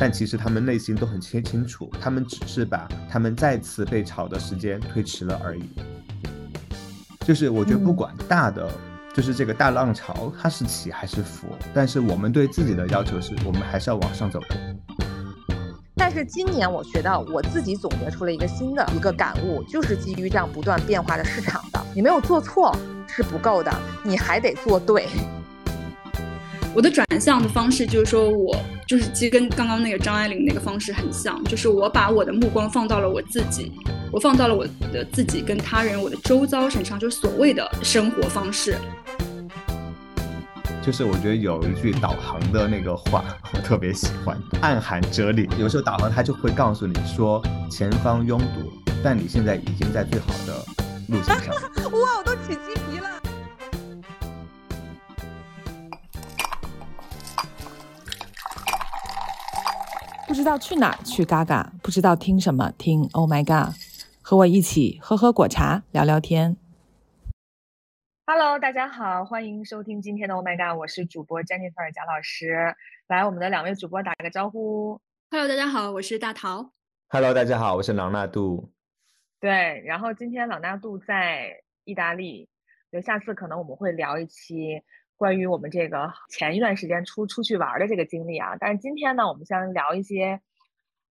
[0.00, 5.62] 但其实他们内心都很清清楚，他们只是把他们再次被炒的时间推迟了而已。
[7.20, 8.66] 就是我觉得不管大的，
[9.12, 14.56] 就是这个大浪潮它是起还是伏，但是我们对自己的要求是我们还是要往上走的。
[15.94, 22.74] 但是今年我学到，我自己总结出了一个新的一个感悟，就是基于这样不断变化的市场的，你没有做错
[23.06, 23.70] 是不够的，
[24.02, 25.06] 你还得做对。
[26.74, 28.56] 我的转向的方式就是说，我
[28.90, 33.70] 就是其实跟刚刚那个张爱玲那个方式很像，就是我把我的目光放到了我自己，
[34.10, 38.76] 我放到了我的自己跟他人、我的周遭身上，就是所谓的生活方式。
[40.84, 43.22] 就是我觉得有一句导航的那个话，
[43.54, 45.48] 我特别喜欢，暗含哲理。
[45.56, 48.72] 有时候导航它就会告诉你说前方拥堵，
[49.04, 50.64] 但你现在已经在最好的
[51.06, 51.54] 路线上。
[51.92, 53.19] 哇，我都起鸡皮了。
[60.40, 63.74] 知道去哪儿去嘎嘎，不知道听什么听 Oh my God，
[64.22, 66.56] 和我一起喝喝果茶，聊聊天。
[68.24, 72.74] Hello，大家好，欢迎收听今天的 Oh my God，我是主播 Jennifer 贾老师。
[73.06, 74.98] 来，我们的两位主播打个招呼。
[75.30, 76.72] Hello，大家好，我是大桃。
[77.08, 78.72] Hello，大家好，我是朗纳度。
[79.40, 81.50] 对，然后今天朗纳度在
[81.84, 82.48] 意大利，
[82.90, 84.80] 就下次可能我们会聊一期。
[85.20, 90.40] 关于我们这个前一段时间出出去玩的这个经历啊，但是今天呢，我们先聊一些，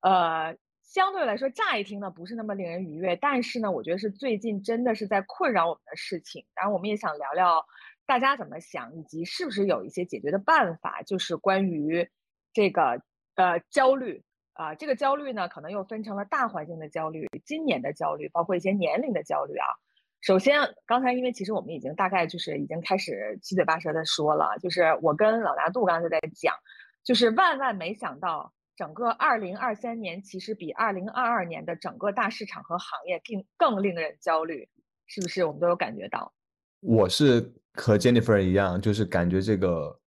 [0.01, 6.45] 呃，相对来说乍一听呢不是那么令人愉悦，但是呢，我觉得是最近真的是在困扰我们的事情。
[6.53, 7.65] 然后我们也想聊聊
[8.05, 12.07] 大家怎么想，以及是不是有一些解决的办法，就是关于
[12.53, 13.01] 这个
[13.33, 19.65] 呃焦虑啊，这个焦虑呢，可能又分成了大环境的焦虑、今年的焦虑，包括一些年龄的焦虑啊。
[20.25, 26.51] 首先，刚才因为其实我们已经大概就是已经开始七嘴八舌的说了，就是我跟老大度刚才在讲，
[27.03, 34.67] 就是万万没想到，整个二零二三年其实比二零二二年的整个大市场和行业更更令人焦虑，
[35.05, 35.45] 是不是？
[35.45, 36.33] 我们都有感觉到。
[36.79, 39.99] 我是和 Jennifer 一样，就是感觉这个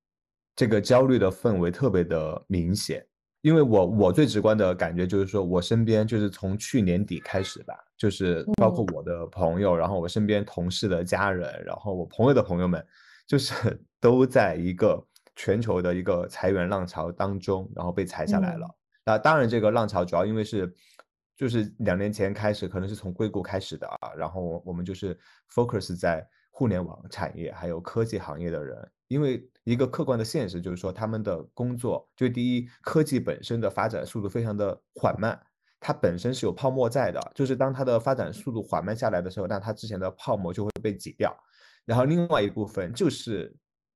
[0.56, 3.06] 这个焦虑的氛围特别的明显。
[3.41, 12.85] 因为我我最直观的感觉就是说，我身边就是从去年底开始吧，就是包括我的朋友，然后我身边同事的家人，然后我朋友的朋友们，
[13.27, 13.53] 就是
[14.01, 15.01] 都在一个
[15.35, 18.67] 全球的一个裁员浪潮当中，然后被裁下来了。
[19.05, 20.73] 那当然，这个浪潮主要因为是
[21.37, 25.17] 就是两年前开始，可能是从硅谷开始的啊，然后我们就是
[25.53, 28.75] focus 在互联网产业还有科技行业的人。
[29.07, 35.38] 因为一个客观的现实就是说，他们的工作就第一，科技本身的发展速度非常的缓慢，
[35.78, 41.38] 它本身是有泡沫在的，就是当它的发展速度缓慢下来的时候，那它之前的泡沫就会被挤掉。
[41.83, 43.53] 然后另外一部分就是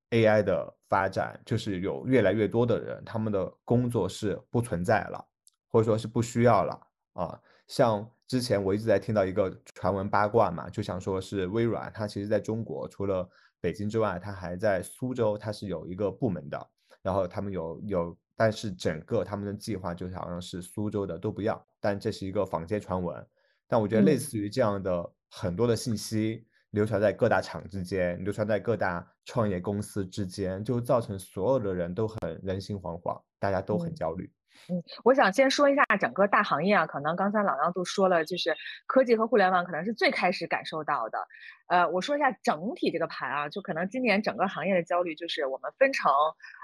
[0.09, 5.25] AI 的发展，就是有越来越多的人，他们的工作是不存在了，
[5.69, 6.77] 或者说是不需要了
[7.13, 7.39] 啊。
[7.67, 13.29] 像之前我一直在听到一个传闻八卦嘛，就想说是微软，它其实在中国除了
[13.61, 16.69] 北京之外，他还在苏州，他是有一个部门的，
[17.03, 23.25] 然后他们有有，但是整个他们的计划就好像是苏州的都不要，但这是一个坊间传闻，
[23.67, 34.31] 但我觉得类似于这样的很多的信息流传在各大厂之间，流传在各大创业公司之间，就造成所有的人都很人心惶惶，大家都很焦虑。
[34.69, 41.27] 嗯，我想先说一下整个大行业啊，可能刚才老杨都说了，就是科技和互联网可能是最开始感受到的。
[41.67, 46.11] 呃，我说一下整体这个盘啊，就可能今年整个行业的焦虑就是我们分成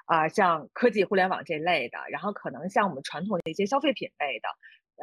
[0.06, 4.50] 啊，像科技互联网这类的，然后可能像我们传统的一些消费品类的，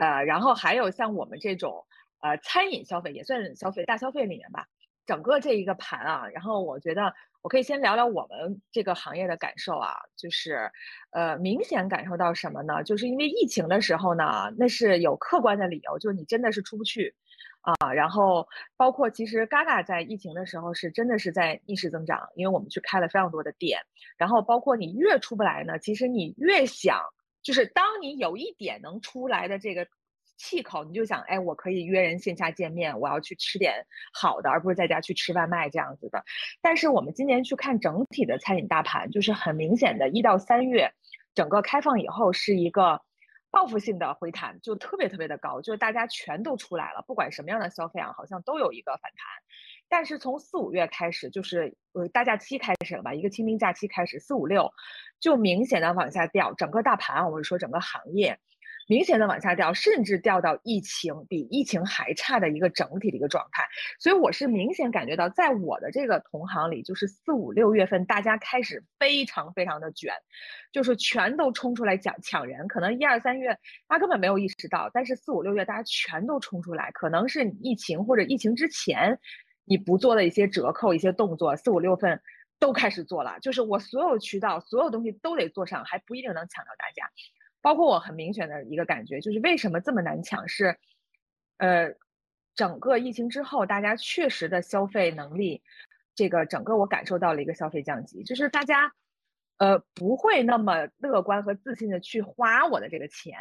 [0.04, 1.86] 呃，然后还有像我们这种
[2.20, 4.66] 呃餐饮消费也算消费大消费里面吧。
[5.06, 7.14] 整个这一个盘啊，然后我觉得
[7.44, 10.72] 我可以先聊聊我们这个行业的感受啊，就是，
[11.10, 12.82] 呃，明显感受到什么呢？
[12.82, 17.15] 就是因为疫情的时候呢，那是有客观的理由，就是你真的是出不去，
[17.60, 23.78] 啊，然后包括其实 Gaga 在疫情的时候是真的是在逆势增长，因为我们去开了非常多的店，
[24.16, 26.99] 然后包括你越出不来呢，其实你越想，
[27.43, 29.87] 就是当你有一点能出来的这个。
[30.36, 36.25] 气口，你就想，哎，我可以约人线下见面，我要去吃点好的，而不是在家去吃外卖这样子的。
[36.60, 40.92] 但是我们今年去看整体的餐饮大盘，就是很明显的，一到三月，
[41.34, 43.00] 整个开放以后是一个
[43.50, 49.26] 报复性的回弹，就特别特别的高，就是大家全都出来了，不管什么样的消费啊，好像都有一个反弹。
[49.88, 54.72] 但是从四五月开始，就是呃大假期开始了吧，一个清明假期开始，四五六
[55.20, 58.40] 就明显的往下掉，整个大盘，我是说整个行业。
[58.86, 63.64] 明显的往下掉，甚至掉到疫情比疫情还差的一个整体的一个状态。
[63.98, 70.12] 所以我是明显感觉到，在我的这个同行里，就是四五六月份，大家开始非常非常的卷，
[70.72, 72.69] 就是全都冲出来抢抢人。
[72.69, 73.58] 可能一二三月
[73.88, 79.19] 大家根本没有意识到，但是四五六月大家全都冲出来，可能是疫情或者疫情之前
[79.64, 82.20] 你不做的一些折扣、一些动作，四五六份
[82.58, 83.38] 都开始做了。
[83.40, 87.10] 就是我所有渠道、所有东西都得做上，还不一定能抢到大家。
[87.64, 90.46] 包括我很明显的一个感觉，就是为什么这么难抢？
[90.46, 90.76] 是，
[91.56, 91.94] 呃，
[92.55, 95.62] 整个疫情之后，大家确实的消费能力，
[96.14, 98.93] 这个整个我感受到了一个消费降级，就是大家，
[99.56, 103.38] 呃，不会那么乐观和自信的去花我的这个钱。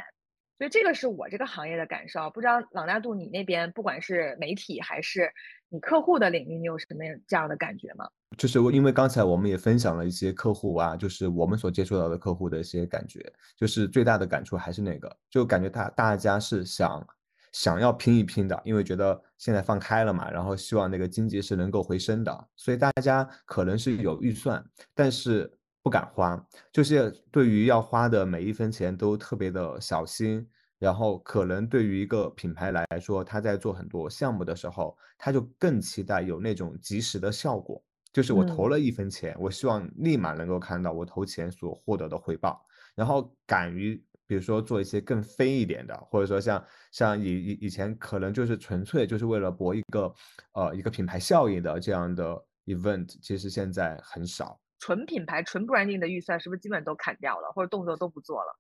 [0.57, 5.33] 所以这个是我这个行业的感受，不知道朗大度你那边不管是媒体还是
[5.67, 8.09] 你客户的领域，你有什么这样的感觉吗？
[8.37, 17.07] 就是因为刚才我们也分享了一些客户啊，就是我们所接触到的客户的一些感觉，就是最大的感触还是那个，就感觉大大家是想
[17.51, 24.63] 想要拼一拼的，因为觉得现在放开了嘛，然后希望那个经济是能够回升的，所以大家可能是有预算，
[24.93, 25.51] 但是。
[25.85, 26.41] 不敢花，
[26.71, 30.47] 就是对于要花的每一分钱都特别的小心，
[30.79, 42.63] 然后可能对于一个品牌来说，他在做很多项目的时候，他就更期待有那种及时的效果，就是我投了一分钱，我希望立马能够看到我投钱所获得的回报，
[42.95, 50.13] 然后敢于比如说做一些更飞一点的，或者说像像以以以前可能就是纯粹就是为了博一个
[50.53, 54.59] 呃一个品牌效应的这样的 event，其实现在很少。
[54.79, 58.59] 纯品牌、纯 branding 的预算是不是基本都砍掉了，或者动作都不做了？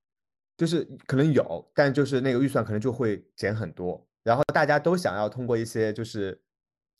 [0.57, 4.07] 就是可能有，但就是那个预算可能就会减很多。
[4.23, 6.41] 然后大家都想要通过一些就是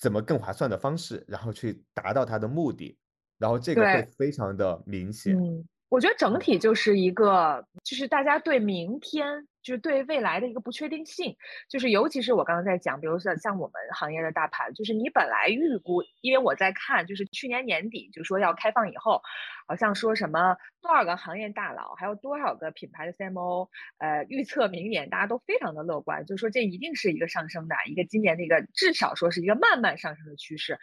[0.04, 2.98] 怎么更划算的方式，然后去达到它的目的。
[3.38, 5.34] 然后这个会非常的明显。
[5.38, 5.64] 嗯，
[5.94, 9.48] 我觉得整体就是一个，就是大家对明天。
[9.64, 11.38] 就是对未来的一个不确定性，
[11.70, 19.22] 就是尤其是我刚刚在讲，比如说像我们行业的大盘，就是你本来预估，因为我在看，就是去年年底就说要开放以后，
[19.66, 23.70] 好像说什么多少个行业大佬，还有多少个品牌的 CMO，
[24.00, 30.78] 呃，预测明年大家都非常的乐观，就说这一定是一个上升的一个今年的一个至少说是一个慢慢上升的趋势。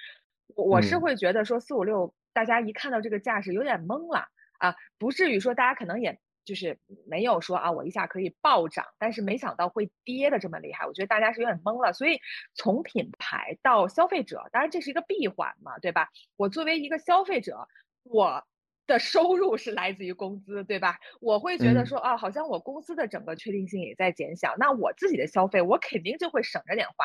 [0.56, 4.24] 我我是会觉得说四五六，大家一看到这个架势有点懵了
[4.60, 6.18] 啊，不至于说大家可能也。
[6.42, 11.92] 就是没有说啊，我一下可以暴涨，但是没想到会跌的这么厉害，我觉得大家是有点懵了。
[11.92, 12.18] 所以
[12.54, 16.08] 从品牌到消费者，当然这是一个闭环嘛，对吧？
[16.36, 17.68] 我作为一个消费者，
[18.02, 18.42] 我
[18.86, 20.98] 的收入是来自于工资，对吧？
[21.20, 27.04] 我会觉得说啊，好像我公司的整个确定性也在减小，那我自己的消费，我肯定就会省着点花。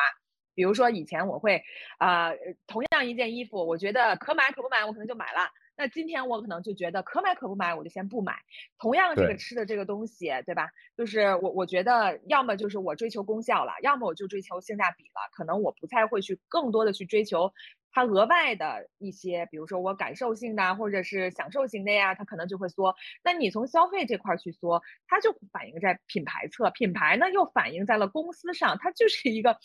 [0.54, 1.62] 比如说以前我会
[1.98, 2.32] 啊，
[2.66, 5.50] 同样一件衣服，我觉得可买可不买，我可能就买了。
[5.76, 8.34] 那今天我可能就觉得可买可不买，我就先不买。
[8.78, 10.70] 同样这个吃的这个东西，对吧？
[10.96, 15.28] 就是我我觉得要么就是我追求功效了，要么我就追求性价比了。
[15.32, 17.52] 可能我不太会去更多的去追求
[17.92, 22.94] 它额外的一些，比如说我感受性的或者是享受型的呀，它可能就会缩。
[23.22, 29.58] 那你从消费这块去缩，它就反映在品牌侧，品牌呢又反映在了公司上，它就是一个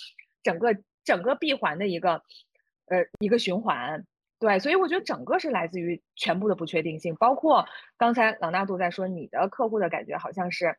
[0.44, 2.22] 整个整个闭环的一个
[2.88, 4.06] 呃一个循环。
[4.42, 7.64] 对，所以我觉得整个是来自于全部的不确定性，包括
[7.96, 10.76] 刚才朗纳度在说你的客户的感觉好像是，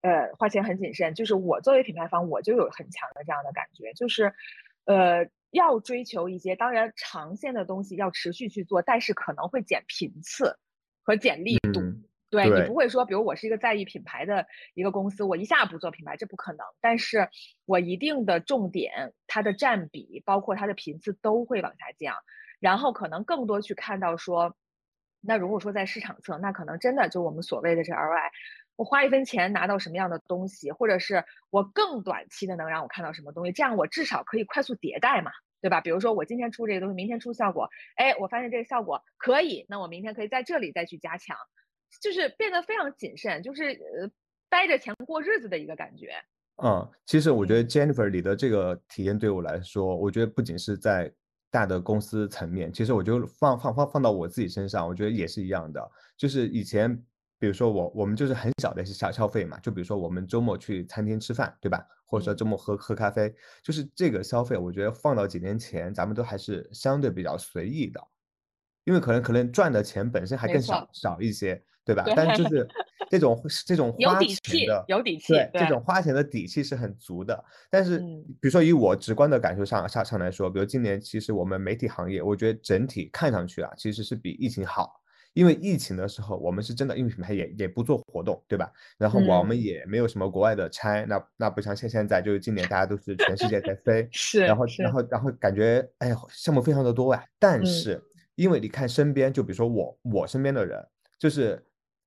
[0.00, 1.14] 呃，花钱很谨慎。
[1.14, 4.34] 就是我作为品牌方，我就有很强的这样的感觉，就是，
[4.86, 10.58] 呃，要追求一些当然长线的东西要持续去做，但是可能会减频次
[11.04, 11.80] 和减力度。
[12.30, 14.44] 对你不会说，比如我是一个在意品牌的
[14.74, 16.66] 一个公司，我一下不做品牌，这不可能。
[16.80, 17.28] 但是
[17.64, 22.16] 我一定的重点，它的占比，包括它的频次都会往下降。
[22.64, 24.56] 然后可能更多去看到说，
[25.20, 28.30] 那如果说在市场侧，那可能真的就我们所谓的这 ROI，
[28.76, 35.30] 我花一分钱拿到什么样的东西，或者是我更短期的能让我看到什么东西，这样我至少可以快速迭代嘛，
[35.60, 35.82] 对吧？
[35.82, 41.36] 比如说我今天出这个东西，明天出效果，哎，我发现这个效果可以，那我明天可以在这里再去加强，
[42.00, 44.10] 就是变得非常谨慎，就是呃
[44.48, 46.14] 掰着钱过日子的一个感觉。
[46.62, 51.12] 嗯，其实我觉得 Jennifer 你的这个体验对我来说，我觉得不仅是在。
[51.54, 55.80] 大的公司层面，其实我就放放放放到我自己身上，我觉得也是一样的。
[56.16, 57.00] 就是以前，
[57.38, 61.86] 比如说我我们就是很小的一些小消费嘛，就比如说我们周末去餐厅吃饭，对吧？
[62.04, 63.32] 或者说周末喝喝咖啡，
[63.62, 68.00] 就是这个消费，我觉得放到几年前，咱们都还是相对比较随意的，
[68.82, 71.62] 因为可能可能赚的钱本身还更少少一些。
[71.86, 72.02] 对吧？
[72.16, 72.66] 但就是
[73.14, 77.44] 这种这种花钱的，有底气，对这种花钱的底气是很足的。
[77.70, 77.98] 但是，
[78.40, 85.00] 比如说以我直观的感受上上上来说，比如今年其实我们媒体行业，我觉得整体看上去啊，其实是比疫情好，
[85.32, 88.68] 因为疫情的时候，我们是真的，因为品牌也也不做活动，对吧？
[88.98, 89.60] 然后我们嗯。
[89.62, 95.00] 也没有什么国外的差，那那不像现现在，就是今年大家都是全世界在飞， 是然后然后。
[95.10, 97.64] 然后感觉哎呀项目非常的多呀，但嗯。
[97.64, 98.02] 是
[98.34, 100.84] 因为你看身边，就比如说我我身边的人，
[101.20, 101.64] 就是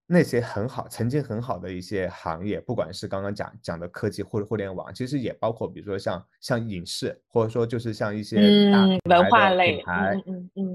[0.09, 10.15] 那些很好曾经很好的一些行业，不管是刚刚讲讲的科技或者互联网，其实也包括比如说像像影视，或者说就是像一些大嗯文化类品牌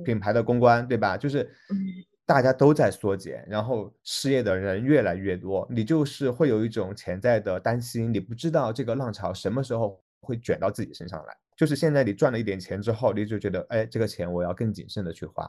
[0.05, 1.17] 品牌的公关，对吧？
[1.17, 1.77] 就是嗯
[2.25, 11.37] 大家都在缩减，然后失业的人越来越多，你就是会有一种潜在的担心，你不知道这个浪潮什么时候会卷到自己身上来。
[11.57, 15.49] 就是现在你赚了一点钱之后，你就觉得，哎，这个钱我要更谨慎的去花，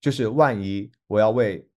[0.00, 1.68] 就是万一我要为，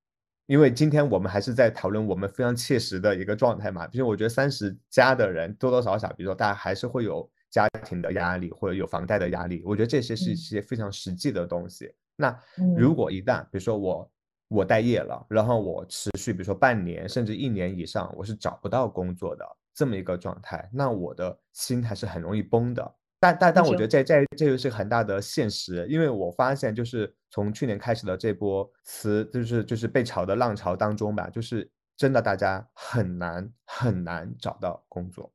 [0.45, 11.93] 因为今天我们还是在讨论我们非常切实的一个状态嘛，就是我觉得三十加的人多多少少，比如说大家还是会有家庭的压力或者有房贷的压力，我觉得这些是一嗯些非常实际的东西。
[12.15, 14.12] 那嗯如果一旦比如说我
[14.50, 22.95] 我待业了，然后我持续比如说半年甚至一年以上，我是找不到工作的这么一个状态，那我的心还是很容易崩的。
[23.23, 35.31] 但但但我觉得这这这就是很大的现实，因为我发现就是从去年开始的这波词，就是就是被炒的浪潮当中吧，就是真的大家很难很难找到工作。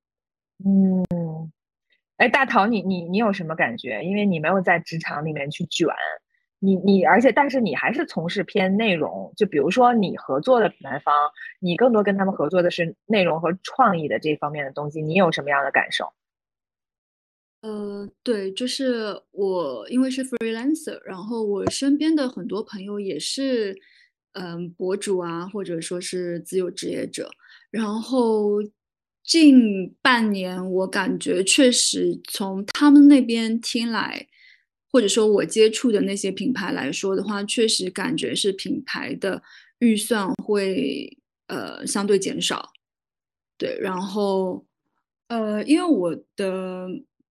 [0.62, 1.02] 嗯，
[2.18, 4.02] 哎，大陶，你你你有什么感觉？
[4.02, 5.88] 因为你没有在职场里面去卷，
[6.58, 11.14] 你你而且但是你还是从事偏内容，就比如说你合作的品牌方，
[11.58, 16.12] 你更多跟他们合作的是内容和创意的这方面的东西，你有什么样的感受？
[17.62, 23.76] 呃，对，就是我因为是 freelancer，然后我身边的很多朋友也是，
[24.32, 27.28] 嗯、博主啊，或者说是自由职业者，
[27.70, 28.62] 然后
[29.24, 34.28] 近半年我感觉确实从他们那边听来，
[34.92, 39.42] 或者说我接触的那些品牌来说的话，确实感觉是品牌的
[39.80, 42.70] 预算会呃相对减少。
[43.58, 44.64] 对，然后，
[45.26, 46.86] 呃，因为我的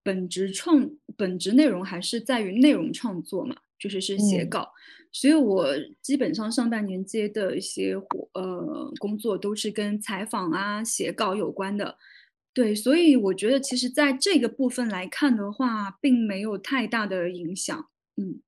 [0.07, 4.71] 本职创本职内容还是在于内容创作嘛，就是是写嗯稿，
[5.11, 5.67] 所以我
[6.01, 11.97] 基本上上半年接的一些活呃工作都是跟采访啊、写稿有关的。
[12.53, 17.89] 对，所以我觉得其实在这个部分来看的话，并没有太大的影响。
[18.15, 18.39] 嗯，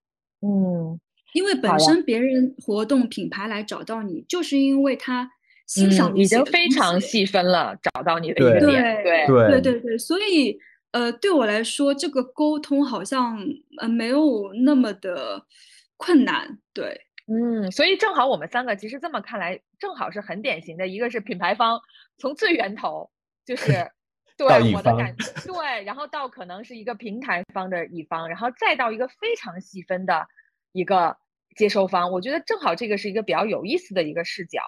[0.42, 1.00] 嗯
[1.34, 5.30] 因为本身别人活动品牌来找到你，就是因为他
[5.68, 10.58] 欣赏已经非常细分了，找到你的一个对点，对对对对对，所以
[10.92, 13.38] 呃，对我来说，这个沟通好像
[13.80, 15.46] 呃没有那么的
[15.98, 16.60] 困难。
[16.74, 21.80] 对，嗯，所以正好我们三个其实这么看来，正好是很典型的，一个是品牌方
[22.18, 23.12] 从最源头
[23.46, 23.92] 就 是
[24.36, 30.28] 对我的感觉对，然后到可能是一个平台方的乙方，然后再到一个非常细分的
[30.72, 31.18] 一个
[31.56, 34.62] 接收方，我觉得正好这个是一个比较有意思的一个视角，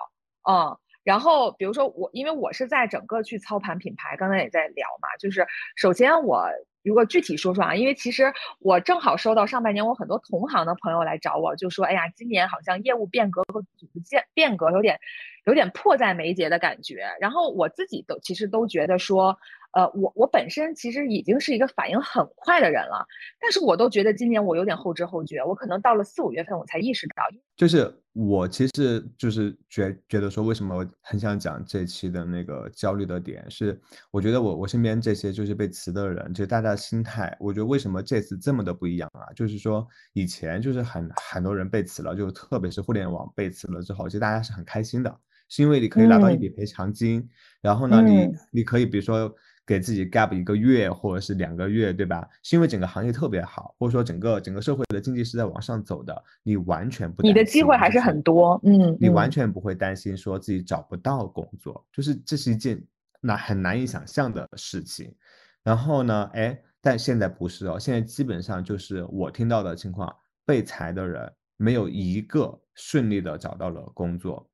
[0.50, 0.78] 嗯。
[1.04, 6.48] 然后，比如说我，因为我是在整个去操盘品牌，刚才也在聊嘛，就是首先我
[6.84, 15.00] 如果具体说说啊，因为其实我正好收到上半年我很多同行的朋友来找我，就说，哎呀，今年好像业务变革和组织变变革有点
[15.46, 17.06] 有点迫在眉睫的感觉。
[17.20, 19.38] 然后我自己都其实都觉得说，
[19.74, 23.06] 呃，我我本身其实已经是一个反应很快的人了，
[23.40, 27.24] 但是我都觉得今年我有点后知后觉，我可能到了四五月份我才意识到，
[27.56, 33.80] 就是我其实就是觉觉得说，为什么我很想讲这期的那个焦虑的点，是
[34.12, 39.32] 我觉得我我身边这些就是被辞的人，就大家的心态，我觉得为什么这次这么的不一样啊？
[39.34, 47.26] 就是说以前就是很很多人被辞了，就特别是互联网被辞了之后，其实大家是很开心的，是因为你可以拿到一笔赔偿金，
[47.62, 49.34] 然后呢，你嗯你可以比如说。
[49.72, 52.28] 给自己 gap 一个月或者是两个月，对吧？
[52.44, 62.84] 是因为整个行业特别好，或者说整个整个社会的经济是在往上走的，你完全不你的机会还是很多，嗯，你完嗯全不会担心说自己找不到工作，就是这是一件
[63.22, 65.16] 那很难以想象的事情。
[65.64, 70.14] 然后呢，哎，但现在不是哦，现在基本上就是我听到的情况，
[70.46, 74.50] 被裁的人没有一个顺利的找到了工作，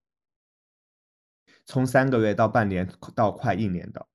[1.65, 4.05] 从三个月到半年到快一年的，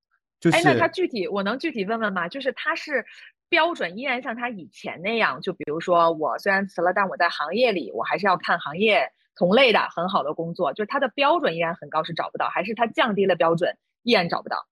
[0.43, 2.29] 就哎，那他具体我能具体问问吗？
[2.29, 3.07] 就是他是
[3.49, 14.67] 标准依然像他以前那样，就比如说我虽然辞了，但我在行业里我还是要看行业同类的很好的工作，就是他的标准依然很高，是找不到，还是他降低了标准依然找不到？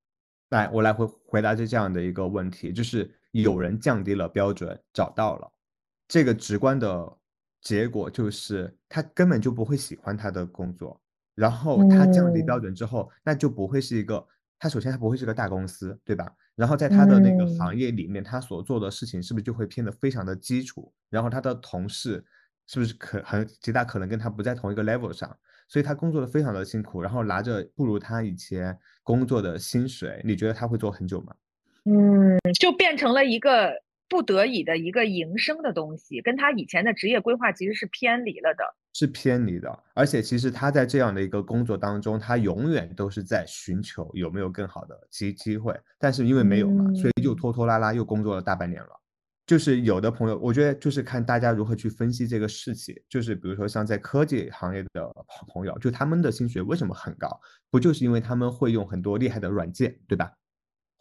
[0.49, 5.49] 来，我来回回答这这样的一个问题，就是有人降低了标准，找到了，
[6.09, 7.17] 这个直观的
[7.61, 11.01] 结果就是他根本就不会喜欢他的工作，
[11.37, 14.27] 然后他降低标嗯准之后，那就不会是一个，
[14.61, 16.31] 他首先他不会是个大公司，对吧？
[16.55, 20.93] 然后在他的那个嗯行业里面，他所做的事情是不是就会变得非常的基础？
[21.09, 22.23] 然后他的同事
[22.67, 25.35] 是不是可很极大可能跟他不在同一个 level 上，
[25.67, 31.35] 所以他工作的非常的辛苦，然后拿着不如他以前工作的薪水，你觉得他会做很久吗？
[31.85, 33.73] 嗯，就变成了一个
[34.11, 38.65] 不得已的一个营生的东西，跟他以前的职业规划其实是偏离了的。
[38.93, 48.89] 是偏离的，而且其实他在这样的一个工作当中，他永远都是在寻求有没有更好的机机会，但是因为没有嘛，所以就拖拖拉拉又工作了大半年了。
[49.47, 52.95] 就是有的朋友，我觉得就是看大家如何去分析这个事情。
[53.09, 55.13] 就是比如说像在科技行业的
[55.53, 57.41] 朋友，就他们的薪水为什么很高？
[57.71, 60.33] 不就是因为他们会用很多厉害的软件，对吧？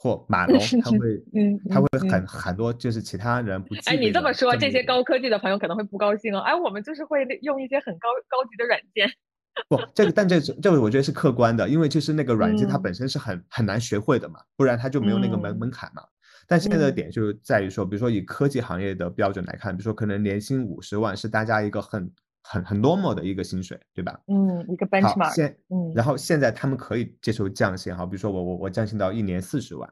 [0.02, 0.98] 或马龙，他会，
[1.34, 3.76] 嗯，他会很很多，就是其他人不。
[3.86, 6.40] 哎，你这么说，这些高科技的朋友可能会不高兴哦。
[6.40, 9.12] 哎，我们就是会用一些很高高级的软件。
[9.68, 16.02] 不，这个，但这这个我觉得是客观的，因为就是那个软件它本身是很很难学会的嘛，不然它就没有那个门门槛嘛。
[16.48, 22.10] 但现在的点就在于说，比如说以科技行业的标准来看，比如说可能年薪五十万是大家一个很
[22.52, 24.20] 很很 normal 的一个薪水，对吧？
[24.28, 25.34] 嗯，一个 benchmark。
[25.34, 29.88] 现，嗯，然后现在他们可以接受降薪好，比如说我我我降薪到一年四十万。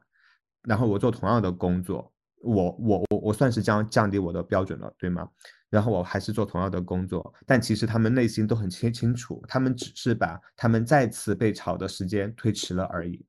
[0.63, 2.11] 然后我做同样的工作，
[2.41, 5.29] 我我我我算是降降低我的标准了，对吗？
[5.69, 13.25] 然后我还是做同样的工作，但其实他们内心都很清清楚，他们只是把他们再次被炒的时间推迟了而已。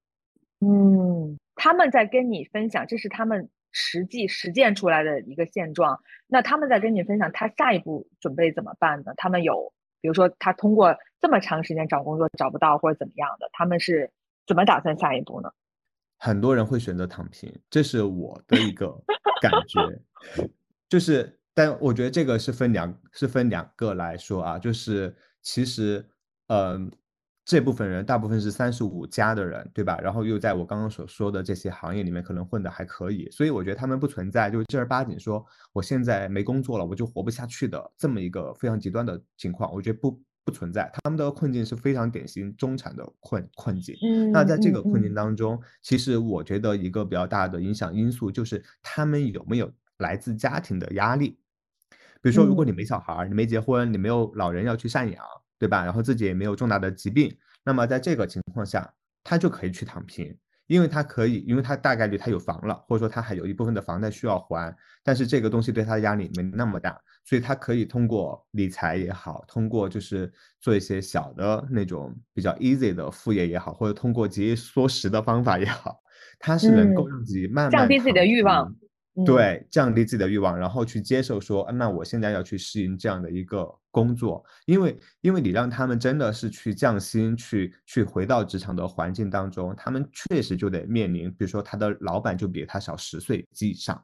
[0.60, 6.00] 嗯，他们在跟你分享，这是他们实际实践出来的一个现状。
[6.26, 9.12] 那他们在跟你分享，他下一步准备怎么办呢？
[9.16, 14.10] 他们有，比如说他通过这么长时间找工作找不到或者怎么样的，他们是
[14.46, 15.50] 怎么打算下一步呢？
[16.18, 18.90] 很多人会选择躺平，这是我的一个
[19.40, 19.80] 感觉，
[20.88, 26.04] 就是，但我觉得这个是分两，是分两个来说啊，就是其实，
[26.48, 26.90] 嗯，
[27.48, 29.98] 这部分人大部分是三十五加的人，对吧？
[30.02, 40.20] 然后又在我刚刚所说的这些行业里面可能混得还可以，所以我觉得他们不存在就是正儿八经说我现在没工作了，我就活不下去的这么一个非常极端的情况，我觉得不。
[40.44, 43.94] 不存在，他们的困境是非常典型中产的困困境。
[44.00, 51.38] 嗯，那在这个困境当中，其实我觉得一个比较大的影响因素就是他们有没有来自家庭的压力。
[52.22, 55.22] 比如说，如果你没小孩，你没结婚，你没有老人要去赡养，
[55.58, 55.84] 对吧？
[55.84, 58.92] 然后自己也没有重大的疾病，那么在这个情况下，
[59.24, 60.36] 他就可以去躺平，
[60.66, 67.00] 因为他可以，因为他大概率他有房了，或者说他还有一部分的房贷需要还，但是这个东西对他的压力没那么大。
[67.24, 70.32] 所以他可以通过理财也好，通过就是
[70.62, 76.00] 做一些小的那种比较 easy 的副业也好，或者通过节衣缩食的方法也好，
[76.38, 78.74] 他是能够让自己慢慢降低自己的欲望，
[79.24, 94.02] 对，降低自己的欲望，然后去接受说，那我现在要去适应这样的一个工作，因为因为你让他们真的是去降薪，去去回到职场的环境当中，他们确实就得面临，比如说他的老板就比他小十岁及以上，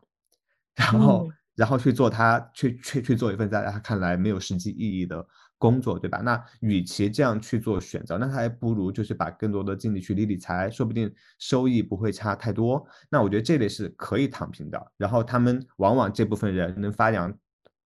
[0.74, 1.30] 然后。
[1.56, 5.24] 然后去做他去去去做一份在他看来没有实际意义的
[5.58, 6.18] 工作，对吧？
[6.18, 12.86] 那与其这样去做选择，那他还不如就是把更多的精力去理理财，说不定收益不会差太多。
[13.08, 14.92] 那我觉得这类是可以躺平的。
[14.96, 17.32] 然后他们往往这部分人能发扬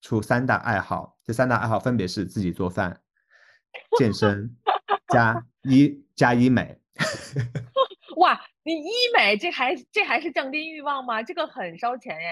[0.00, 3.00] 出三大爱好，这三大爱好分别是自己做饭、
[3.98, 4.54] 健身
[5.09, 6.78] 加医加医美。
[8.16, 11.22] 哇，你医美这还这还是降低欲望吗？
[11.22, 12.26] 这个很烧钱耶。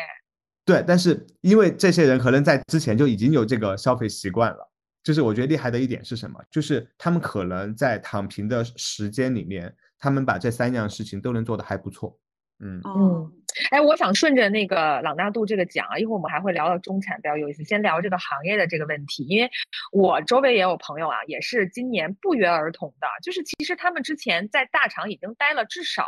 [0.64, 4.68] 对，但是因为这些人可能在之前就已经有这个消费习惯了，
[5.06, 6.42] 就是我觉得厉害的一点是什么？
[6.50, 12.18] 就是他们可能在躺平的时间里面，他们把这三样事情都能做得还不错。
[12.58, 13.32] 嗯嗯，
[13.70, 19.48] 哎，我想顺着那个朗大度这个讲啊，一会儿我们还会聊到中产比较有意思，先聊这个行业的这个问题，因为
[19.92, 26.04] 我周围也有朋友啊，也是今年不约而同的，就是其实他们之前在大厂已经待了至少。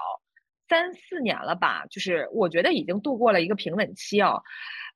[0.69, 4.43] 三四年了吧，就是我觉得已经度过了一个平稳期哦，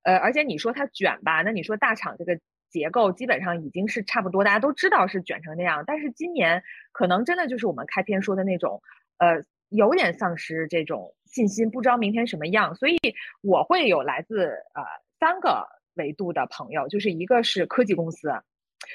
[0.02, 2.38] 呃，而且你说它卷吧，那你说大厂这个
[2.72, 8.82] 结构基本上已经是差不多，大家都知道是卷成那样，但是今年可能真的就是我们开篇说的那种，
[9.18, 12.98] 呃，有点丧失这种信心，不知道明天什么样，所以
[13.42, 14.82] 我会有来自呃
[15.20, 18.32] 三个维度的朋友，就是一个是科技公司，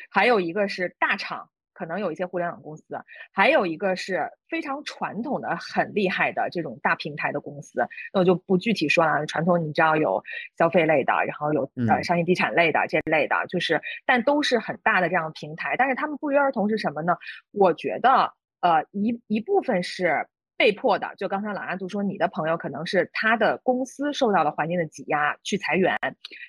[0.09, 1.49] 还有一个是大厂。
[1.77, 2.83] 可能有一些互联网公司，
[3.31, 9.27] 还有一个是非常传统的、很厉害的这种大平台的公司，那我就不具体说了。
[9.27, 10.23] 传统你知道有
[10.57, 15.75] 消费类的，然后有呃商业地产类的这类的，就是但都是很大的这样的平台。
[15.77, 17.15] 但是他们不约而同是什么呢？
[17.51, 25.95] 我觉得呃一一部分是被迫的，就刚才老阿杜说，你的朋友可能是他的公司受到了环境的挤压去裁员，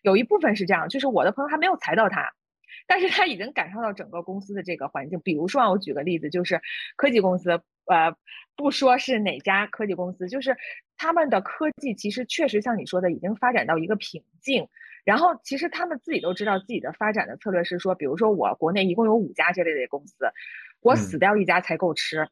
[0.00, 2.32] 有一部分是这样，就是我的朋友还没有裁到他。
[2.88, 6.60] 但是他已经感受到整个公司的这个环境，比如说啊，我举个例子，就是
[6.96, 7.50] 科技公司，
[7.84, 8.16] 呃，
[8.56, 10.56] 不说是哪家科技公司，就是
[10.96, 14.66] 他们的科技其实确实像你说的，已经发展到一个瓶颈。
[15.04, 20.14] 然后其实他们自己都知道自己的发展的策略是说，比如说我国内一共有五家这类的公司，
[20.80, 22.28] 我死掉一家才够吃。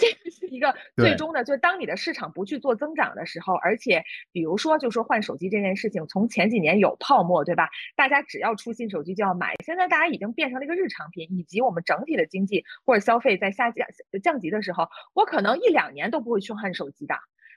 [0.00, 7.68] 这个是一个最终的，就是当你的市场不去做增长的时候，而且比如说，就说换手机这件事情，从前几年有泡沫，对吧？
[7.96, 13.86] 大家只要出新手机就要买，现在大家已经变成了一个日常品，以及我们整体的经济或者消费在下降
[14.22, 17.14] 降级的时候，我可能一两年都不会去换手机的，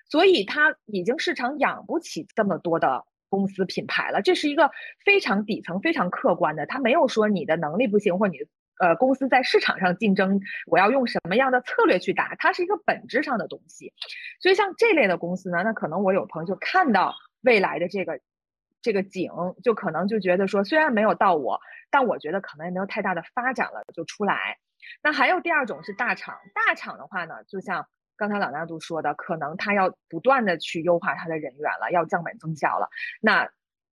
[0.10, 4.69] 所以它已经市场养不起这么多的公司品牌了，这是一个
[5.06, 8.39] 非常底层、非常客观的，它没有说你的能力不行或你。
[8.79, 12.36] 呃，公司在市场上竞争，我要用什么样的策略去打？
[12.36, 13.93] 它是一个本质上的东西。
[14.41, 18.19] 所以像这类的公司呢，那可能我有朋友就看到未来的这个
[18.81, 19.31] 这个景，
[19.63, 24.57] 就可能就觉得说，虽然没有到我，但我觉得可能也没有太大的发展了，就出来。
[25.01, 32.89] 那还有第二种是大厂，大厂的话呢，就像刚才老大都说的，可能他要不断的去优化他的人员了，要降本增效了。
[33.21, 33.49] 那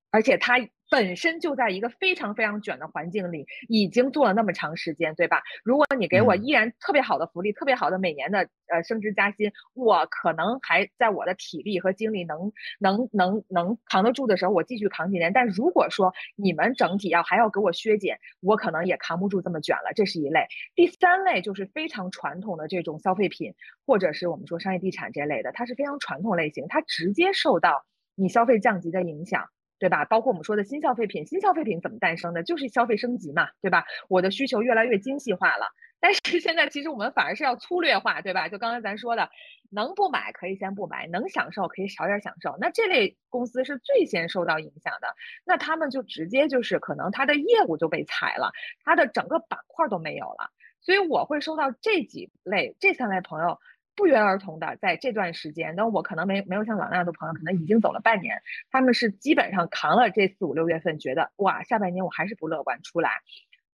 [0.09, 0.57] 而且他。
[0.91, 5.41] 本身就在一个非常非常卷的环境里，已经做了那么长时间，对吧？
[5.63, 15.31] 如果你给我依然特别好的福利，特别好的每年的呃升职加薪，我可能还在我的体力和精力能能能能扛得住的时候，我继续扛几年。
[15.31, 19.93] 但如果说你们整体要还要给我削减，我可能也扛不住这么卷了。
[19.95, 20.45] 这是一类。
[20.75, 23.53] 第三类就是非常传统的这种消费品，
[23.85, 29.45] 或者是我们说商业地产这类的，它是非常传统类型，它直接受到你消费降级的影响。
[29.81, 30.05] 对吧？
[30.05, 32.43] 包括我们说的新消费品，新消费品怎么诞生的？
[32.43, 33.83] 就是消费升级嘛，对吧？
[34.09, 35.65] 我的需求越来越精细化了，
[35.99, 38.47] 但是现在其实我们反而是要粗略化，对吧？
[38.47, 39.31] 就刚才咱说的，
[39.71, 42.55] 能不买可以先不买，能享受可以少点享受。
[42.59, 45.15] 那这类公司是最先受到影响的，
[45.45, 48.51] 那他们就直接就是可能他的业务就被裁了，
[48.85, 50.51] 他的整个板块都没有了。
[50.79, 53.57] 所以我会收到这几类、这三类朋友。
[53.95, 63.11] 不约而同的，在这段时间，那我可能没没有像老那样的朋友，可能已经走了半年，他们是基本上扛了这四五六月份，觉得哇，下半年我还是不乐观出来，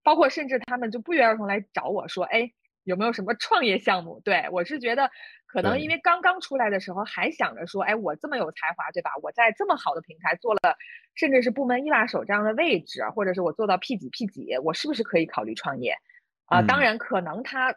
[0.02, 2.50] 包括甚至他们就不约而同来找我说，哎，
[2.82, 4.20] 有没有什么创业项目？
[4.20, 5.10] 对我是觉得，
[5.46, 9.10] 可能因为刚刚出来的时候还想着说，哎，我这么有才华，对吧？
[9.22, 10.76] 我在这么好的平台做了，
[11.14, 15.94] 甚至是部门一把手这样的位置，或者是我做到 P 几 P 几，我是不是可以考虑创业？
[16.46, 17.76] 啊，当然可能他。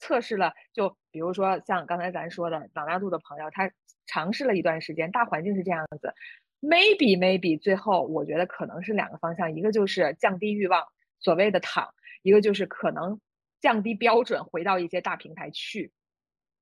[0.00, 3.70] 测试了，就比如说像刚才咱说的老大度的朋友，他
[4.06, 6.12] 尝试了一段时间，大环境是这样子
[6.60, 10.82] ，maybe maybe 最后我觉得可能是两个方向，一个就是降低欲望，
[11.20, 13.20] 所谓的躺，一个就是可能
[13.60, 15.92] 降低标准，回到一些大平台去，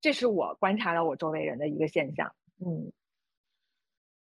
[0.01, 2.35] 这是我观察到我周围人的一个现象。
[2.59, 2.93] 嗯，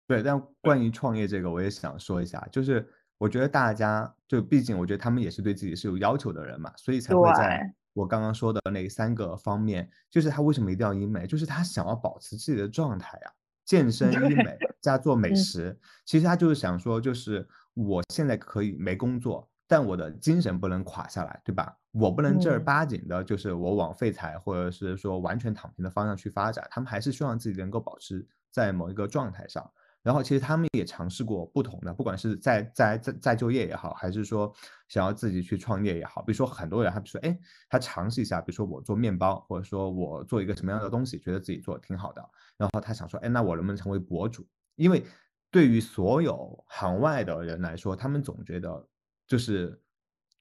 [0.06, 7.74] 对，但关于创业这个，我也想说一下，就是我觉得大家就毕竟我觉得他们也是对自己是有要求的人嘛，所以才会在。
[7.98, 11.26] 我刚刚说的那三个方面，就是他为什么一定要医美？
[11.26, 13.32] 就是他想要保持自己的状态啊，
[13.64, 15.76] 健 身、医美加做美食。
[16.04, 21.76] 其实他就是想说，就是我现在可以没工作，但我的精神不能垮下来，对吧？
[21.90, 26.64] 我不能正儿八经的，就是我往废材或者是说完全躺平的方向去发展。
[26.70, 29.68] 他们还是希望自己能够保持在某一个状态上。
[30.02, 34.52] 然后其实他们也尝试过不同的，不管是在在在在就业也好，还是说
[34.88, 36.22] 想要自己去创业也好。
[36.22, 42.22] 比如说很多人，他比如说，哎，他尝试一下，比如说我做面包，或者说我做一个什么样的东西，觉得自己做的挺好的。
[42.56, 44.46] 然后他想说，哎，那我能不能成为博主？
[44.76, 45.04] 因为
[45.50, 48.88] 对于所有行外的人来说，他们总觉得
[49.26, 49.80] 就是。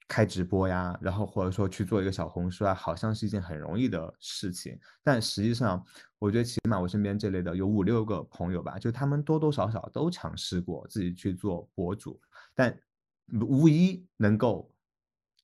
[0.08, 4.80] 开直播呀，然后或者说去做一个小红书啊，好像是一件很容易的事情。
[5.04, 5.84] 但实际上，
[6.18, 12.20] 我觉得起码我身边这类的有五六个朋友吧，就他们多多少少都尝试过自己去做博主，
[12.56, 12.74] 但
[13.42, 14.72] 无一能够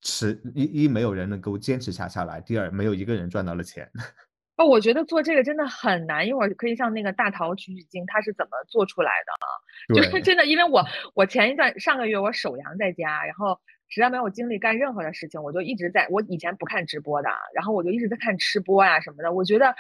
[0.02, 3.92] 持一一没有人能够坚持下下来，第二没有一个人赚到了钱。
[4.56, 9.48] 哦，我觉得做这个真的很难，一会儿可以向那个大桃取取经，他是怎么做出来的啊？
[9.94, 13.60] 就是真的，因为我我前一段上个月我手阳在家，然后。
[13.94, 16.08] 实在没有精力干任何的事情，我就一直在。
[16.10, 19.32] 我以前不看直播的，然后我就一直在看吃播呀什么的。
[19.32, 19.76] 我觉得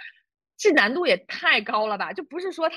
[0.57, 2.13] 这难度也太高了吧？
[2.13, 2.75] 就不是说它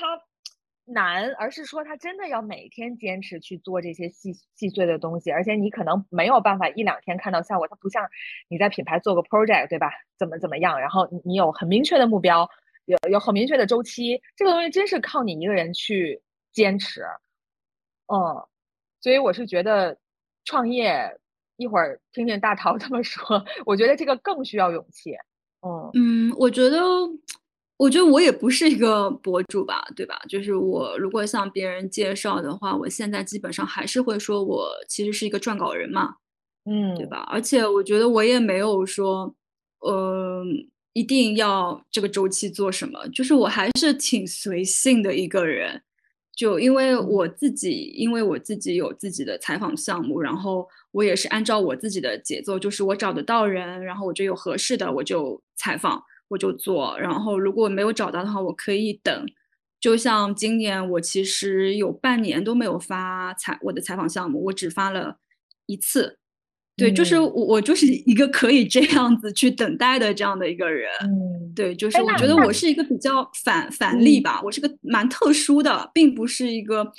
[0.85, 7.67] 难，而是说它真的要每天坚持去做这些细细碎的东西，而且你可能没有办法一两天看到效果。
[7.67, 8.09] 它不像
[8.47, 9.91] 你在品牌做个 project，对吧？
[10.17, 10.79] 怎么怎么样？
[10.79, 12.49] 然后你有很明确的目标，
[12.85, 16.21] 有有很明确的周期，这个东西真是靠你一个人去
[16.51, 17.03] 坚持。
[18.07, 18.47] 嗯，
[19.01, 19.99] 所以我是觉得
[20.45, 21.19] 创业。
[21.57, 25.11] 一会儿听听大桃 这么说，我觉得这个更需要勇气。
[25.61, 25.89] 嗯
[26.29, 26.79] 嗯，我觉得，
[27.77, 30.21] 我觉得我也不是一个博主吧，对吧？
[30.29, 36.15] 就是我如果向别人介绍的话，我现在基本上还是会说我其实是一个撰稿人嘛，
[36.65, 37.27] 嗯，对吧？
[37.31, 39.33] 而且我觉得我也没有说，
[39.79, 40.43] 呃，
[40.93, 45.81] 一定要这个周期做什么，就是我还是挺随性的一个人。
[46.35, 56.97] 就因为我自己，因为我自己有自己的采访项目，然后我也是按照我自己的节奏，就是我找得到人，然后我就有合适的，我就采访，我就做。
[56.99, 59.25] 然后如果没有找到的话，我可以等。
[59.79, 65.17] 就像今年，我其实有半年都没有发采我的采访项目，我只发了
[65.67, 66.17] 一次。
[66.75, 70.89] 对，就是我，我就是一个可以这样子去等待的这样的一个人。
[71.01, 76.91] 嗯，对，就是我觉得我是一个比较反反例吧，我是个蛮特殊的，并不是一个，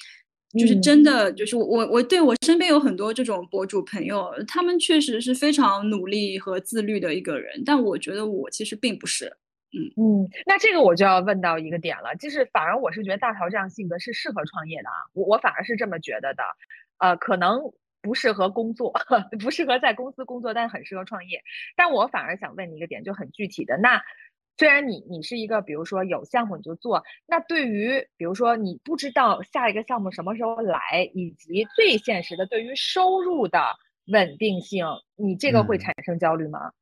[0.57, 9.27] 就是真的，就是我我我对我身边有很多这种博主朋友，他们确实是非常努力和自律的一个人，但我觉得我其实并不是。
[9.73, 16.43] 嗯嗯，那这个我就要问到一个点了，就是反而我是觉得大陶这样性格是适合创业的啊，我我反而是这么觉得的，
[16.99, 17.61] 呃，可能。
[18.01, 18.95] 不适合工作，
[19.43, 21.43] 不适合在公司工作，但很适合创业。
[21.77, 23.77] 但我反而想问你一个点，就很具体的。
[23.77, 24.01] 那
[24.59, 33.61] 虽然你你是一个，比如说有项目你就做，那对于比如说你不知道下一个项目什么时候来，以及最现实的对于收入的
[34.13, 34.85] 稳定性，
[35.17, 36.73] 你这个会产生焦虑吗？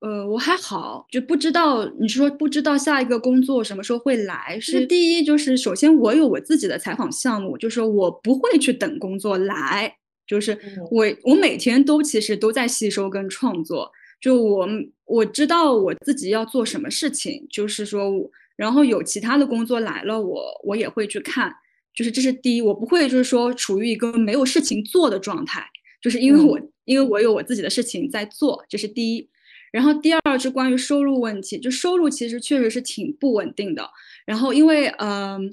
[0.00, 4.58] 呃，我还好，就不知道你说不知道下一个工作什么时候会来。
[4.60, 9.96] 是第一，就是首先我有我自己的采访项目，就是我不会去等工作来。
[10.26, 10.58] 就是
[10.90, 13.90] 我，我每天都其实都在吸收跟创作。
[14.22, 14.66] 就我，
[15.04, 17.46] 我知道我自己要做什么事情。
[17.50, 18.10] 就是说，
[18.56, 21.52] 然后有其他的工作来了，我我也会去看。
[21.94, 25.62] 就是这是第一，我不会就是说处于一个没有事情做的状态。
[26.00, 29.28] 就是因为我，因为我有我自己的事情在做，这是第一。
[29.72, 33.90] 然后第二是关于收入问题，就收入其实确实是挺不稳定的。
[34.24, 35.52] 然后因为嗯。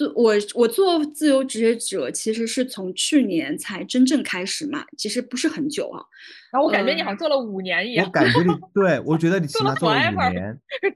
[0.00, 6.02] 做我我做自由职业者，其实是从去年才真正开始嘛，其实不是很久啊。
[6.50, 8.06] 然后我感觉你好像做了五年一样。
[8.06, 10.58] 我感觉你 对我觉得你起码做了五年。
[10.80, 10.92] 对，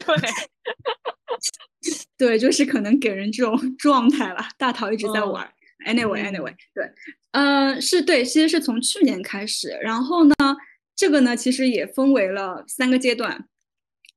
[2.16, 4.42] 对，就是可能给人这种 状态了。
[4.56, 5.46] 大桃一直在玩。
[5.86, 6.90] Anyway，Anyway，对，
[7.32, 9.68] 嗯，是对，其实是从去年开始。
[9.82, 10.34] 然后呢，
[10.96, 13.46] 这个呢，其实也分为了三个阶段，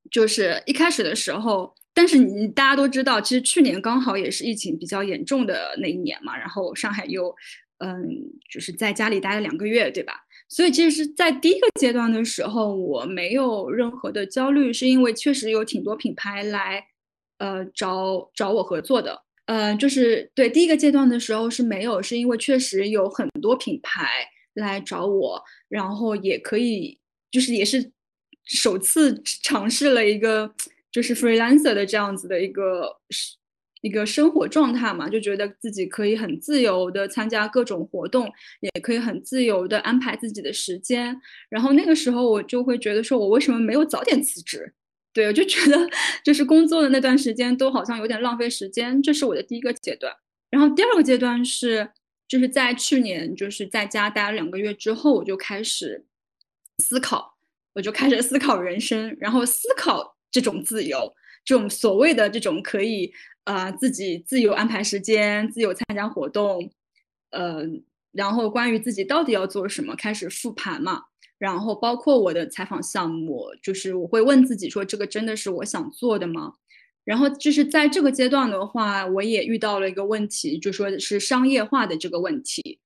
[0.09, 1.75] 就是一开始的时候。
[1.97, 7.35] 但是你大家都知道，其实去年刚好也是疫情比较严重的那一年嘛，然后上海又，
[7.79, 8.07] 嗯，
[8.51, 10.13] 就是在家里待了两个月，对吧？
[10.47, 16.85] 所以其实在第一个阶段的时候，我没有任何的焦虑，是因为确实有挺多品牌来，
[17.39, 24.07] 呃，找找我合作的，嗯，就是对第一个阶段的时候是没有，是因为确实有很多品牌
[24.53, 26.99] 来找我，然后也可以，
[27.31, 27.91] 就是也是
[28.45, 30.53] 首次尝试了一个。
[30.97, 32.91] 就是 freelancer 的这样子的一个
[33.81, 38.27] 一个生活状态嘛，就觉得自己可以很自由的参加各种活动，
[38.61, 41.15] 也可以很自由的安排自己的时间。
[41.49, 44.73] 然后那个时候我就会觉得说，我为什么没有早点辞职？
[45.13, 45.87] 对我就觉得
[46.23, 48.99] 就是工作的那段时间都好像有点浪费时间。
[49.03, 50.11] 这是我的第一个阶段。
[50.49, 51.87] 然后第二个阶段是
[52.27, 56.07] 就是在去年就是在家待了两个月之后，我就开始
[56.79, 57.37] 思考，
[57.75, 60.16] 我就开始思考人生，然后思考。
[60.31, 61.13] 这种自由，
[61.45, 63.11] 这种所谓的这种可以
[63.43, 66.71] 啊自己自由安排时间、自由参加活动，
[67.31, 67.63] 呃，
[68.11, 71.03] 然后关于自己到底要做什么，开始复盘嘛。
[71.37, 76.53] 然后包括我的采访项目，就是我会问自己说，这个真的是我想做的吗？
[77.03, 82.79] 然后就是在这个阶段的话，我也遇到了一个问题，就说是商业化的这个问题。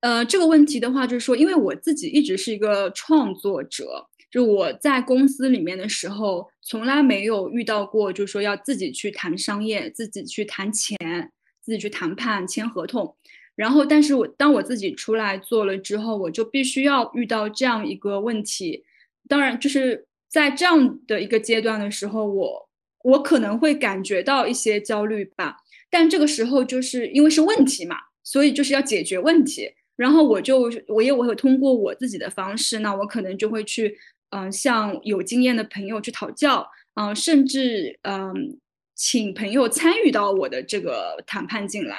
[0.00, 4.06] 呃，这个问题的话，就是说，因为我自己一直是一个创作者。
[4.30, 13.16] 就我在公司里面的时候，从来没有遇到过，就是说要自己去谈商业，自己去谈钱，自己去谈判签合同。
[13.56, 18.84] 然后，但是我当我自己出来做了之后，我就必须要遇到这样一个问题。
[19.26, 22.68] 当然，就是在这样的一个阶段的时候，我
[23.04, 25.56] 我可能会感觉到一些焦虑吧。
[25.88, 29.72] 但这个时候就是因为是问题嘛，所以就是要解决问题。
[29.96, 33.98] 然后我就我也我会通过我自己的方式，那我可能就会去。
[34.30, 38.58] 嗯，向有经验的朋友去讨教，嗯，甚至嗯，
[38.94, 41.98] 请朋友参与到我的这个谈判进来。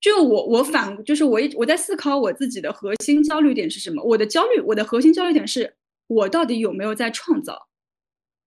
[0.00, 4.02] 就我，我反就是我一我在思考我自己的核心焦虑点是什么。
[4.02, 7.68] 我的焦虑，我的核心焦虑点是我到底有没有在创造？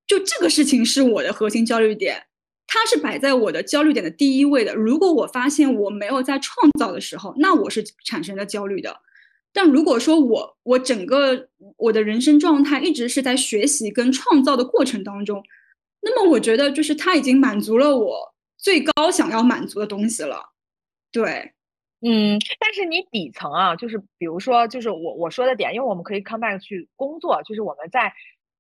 [0.06, 2.28] 就这个事情是我的核心焦虑点，
[2.68, 4.76] 它是摆在我的焦虑点的第一位的。
[4.76, 9.02] 如果我发现我没有在创造的时候，那我是产生了焦虑的。
[9.58, 15.44] 但如果说我我整个我的人生状态一直是在学习跟创造的过程当中，
[16.02, 20.54] 那么我觉得就是他已经满足了我最高想要满足的东西了。
[21.12, 21.54] 对，
[22.02, 28.14] 嗯，但是你底层啊，就是比如说，就是我我说的点，因为我们可以 come back 去工作，就是我们在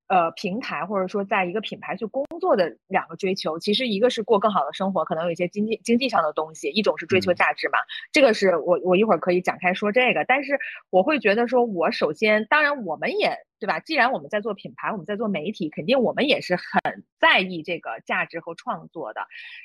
[0.07, 7.77] 呃平台或者说在一个品牌去工作的两个追求，其实一个是过更好的生活，可能有一些经济经济上的东西；一种是追求价值嘛。
[8.11, 13.79] 这个是我我一会儿可以展开说这个，但是我会觉得说，我首先当然我们也对吧？
[13.79, 19.21] 既然我们在做品牌，我们在做媒体，肯定我们也是很在意这个价值和创作的，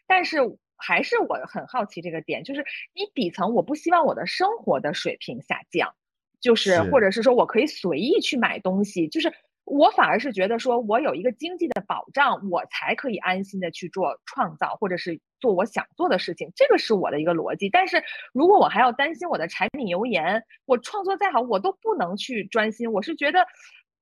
[0.07, 0.59] 但是。
[0.85, 5.95] 还是我很好奇这个点，就是你底层我不希望我的生活的水平下降，
[6.41, 9.33] 就是或者是说我可以随意去买东西，就是
[9.65, 17.69] 我反而是觉得说我有一个经济的保障，我才可以安心的去做创造或者是做我想做的事情，这个是我的一个逻辑。
[17.69, 23.47] 但是如果我还要担心我的柴米油盐，我创作再好我都不能去专心，我是觉得。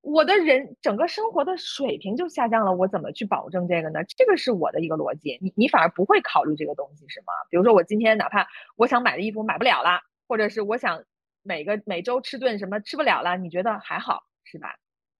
[0.02, 4.02] 我的人整个生活的水平就下降了，我怎么去保证这个呢？
[4.04, 5.36] 这个是我的一个逻辑。
[5.42, 7.34] 你你反而不会考虑这个东西是吗？
[7.50, 11.04] 比如说我今天哪怕我想买的衣服买不了了，或者是我想
[11.42, 14.74] 每个每周吃顿什么吃不了了，你觉得还好是吧？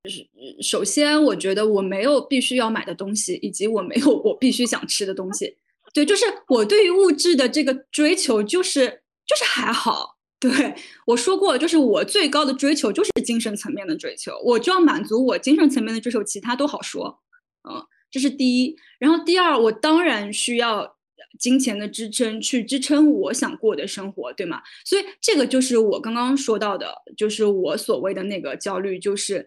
[0.05, 0.27] 就是
[0.63, 5.57] 首先我觉得我没有必须要买的东西，以及我没有我必须想吃的东西。
[5.93, 10.17] 对，就是我对于物质的这个追求就是就是还好。
[10.39, 10.75] 对
[11.07, 17.21] 我说过，就是我最高的追求就是精神层面的追求，我就要满足我精神层面的追求，其他都好说。
[17.69, 18.75] 嗯，这是第一。
[18.99, 20.97] 然后第二，我当然需要
[21.39, 24.63] 金钱的支撑去支撑我想过的生活，对吗？
[24.87, 29.47] 所以这个就是我刚刚说到的，就是我所谓的那个焦虑，就是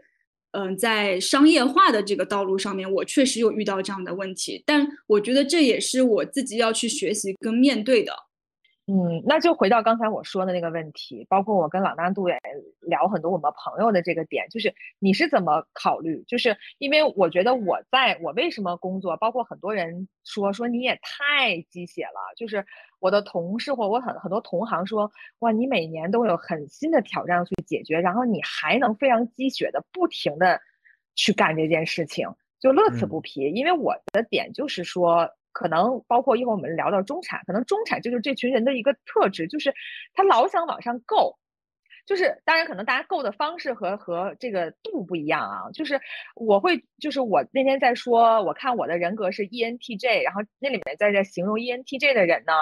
[0.54, 8.14] 嗯，在商业化的这个道路上面，我确实有遇到这样的问题，但我觉得这也是我自己要去学习跟面对的。
[8.86, 12.38] 嗯，那就回到刚才我说的那个问题，包括我跟老大度也
[12.82, 16.22] 聊很多我们朋友的这个点，就是你是怎么考虑？
[16.28, 22.66] 就是因为我觉得我在我为什么工作，包括很多人说说你也太鸡血了，就是
[23.04, 30.60] 我的同事或我很很多同行说，哇，你每年都有很新的挑战去解决，然后你还能非常鸡血的不停的
[31.14, 32.28] 去干这件事情，
[32.62, 33.42] 就乐此不疲。
[33.52, 35.30] 因为我的点就是说。
[35.56, 39.72] 可能包括一会儿我们聊到中产，可能中产就是这群人的一个特质，就是
[40.16, 41.38] 他老想往上够，
[42.08, 45.70] 就是当然可能大家够的方式和和这个度不一样啊。
[45.72, 46.02] 就是
[46.34, 52.54] 我会，就是我那天在说，我看我的人格是 ENTJ，然后那里面在这形容 ENTJ 的人呢，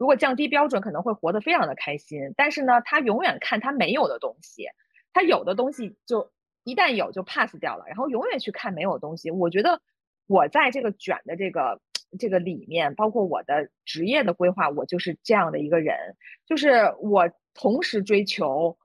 [0.00, 4.66] 如果降低标准可能会活得非常的开心，但是呢，他永远看他没有的东西，
[5.12, 6.32] 他有的东西就
[6.64, 9.30] 一旦有就 pass 掉了，然后永远去看没有东西。
[9.30, 9.82] 我觉得
[10.26, 11.80] 我在这个卷的这个。
[12.18, 18.76] 这个里面包括我的职业的规划，我就是这样的一个人，就是我同时追求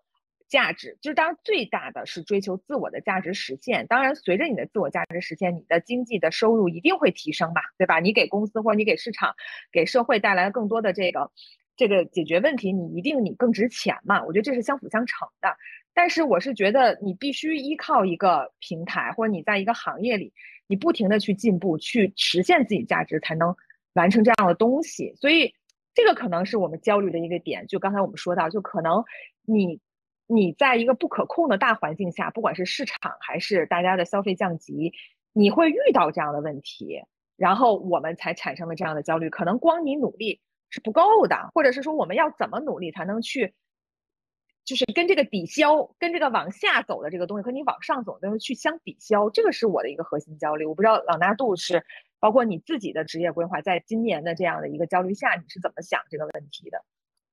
[0.48, 3.88] 价值，就是当然最大的是追求自我的价值实现。
[3.88, 8.00] 当然，随着你的自我价值实现，你的经济的收入一定会提升嘛，对吧？
[8.00, 9.36] 你给公司或者你给市场、
[9.72, 11.32] 给社会带来了更多的这个
[11.76, 14.24] 这个解决问题，你一定你更值钱嘛。
[14.24, 15.58] 我觉得这是相辅相成的。
[15.94, 20.34] 但是我是觉得你必须依靠一个平台，或者你在一个行业里。
[20.68, 23.56] 你不停的去进步，去实现自己价值，才能
[23.94, 25.14] 完成这样的东西。
[25.16, 25.54] 所以，
[25.94, 27.68] 这个可能是我们焦虑的一个点。
[27.68, 29.04] 就刚才我们说到，就可能
[29.44, 29.80] 你
[30.28, 34.94] 你在一个不可控的大环境下，不管是市场还是大家的消费降级，
[35.34, 37.04] 你会遇到这样的问题，
[37.36, 39.30] 然后我们才产生了这样的焦虑。
[39.30, 43.54] 可能光你努力是不够的，或者是说我们要怎么努力才能去？
[44.64, 50.66] 就是跟这个抵消，跟这个往下走的这个东西和你往上走的去相抵消，这个是我的一个核心焦虑。
[50.66, 51.86] 我不知道朗纳度是
[52.20, 56.84] 包括你自己的职业规划，在今年的这样的一个焦虑下，你是怎么想这个问题的？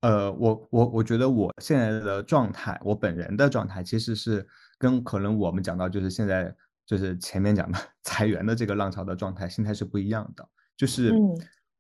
[0.02, 4.46] 呃，我我我觉得我现在的状态，我本人的状态其实是
[4.78, 10.46] 跟可能我们讲到就是现在就是前面讲的 裁员的这个浪潮的状态心态是不一样的。
[10.76, 11.12] 就是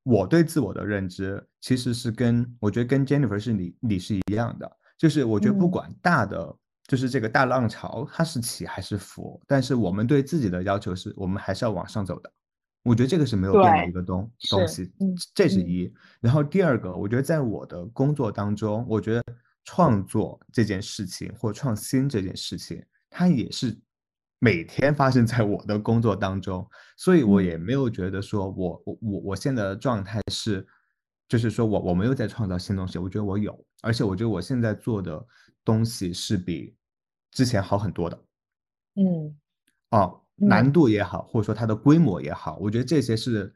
[0.04, 4.70] 我对自我的认知其实是跟我觉得跟 Jennifer 是你你是一样的。
[4.96, 6.56] 就是我觉得不管大的，
[6.86, 12.32] 就是这个大浪潮它是起还是伏，但是我们对自己的要求是我们还是要往上走的。
[12.82, 14.92] 我觉得这个是没有变的一个东东西，
[15.34, 15.92] 这是一。
[16.20, 19.24] 然后第二个，我觉得在我的工作当中，我觉得
[19.64, 23.78] 创作这件事情或创新这件事情，它也是
[24.38, 30.66] 每天发生在我的工作当中，所以我也没有觉得说我我我我现在的状态是。
[31.28, 35.26] 就是说我我没有在创造新东西，我觉得我有，而且我觉得我现在做的
[35.64, 36.76] 东西是比
[37.30, 38.22] 之前好很多的。
[38.96, 39.34] 嗯，
[39.92, 43.52] 哦，难度也好，或者说它的规模也好，我觉得这些是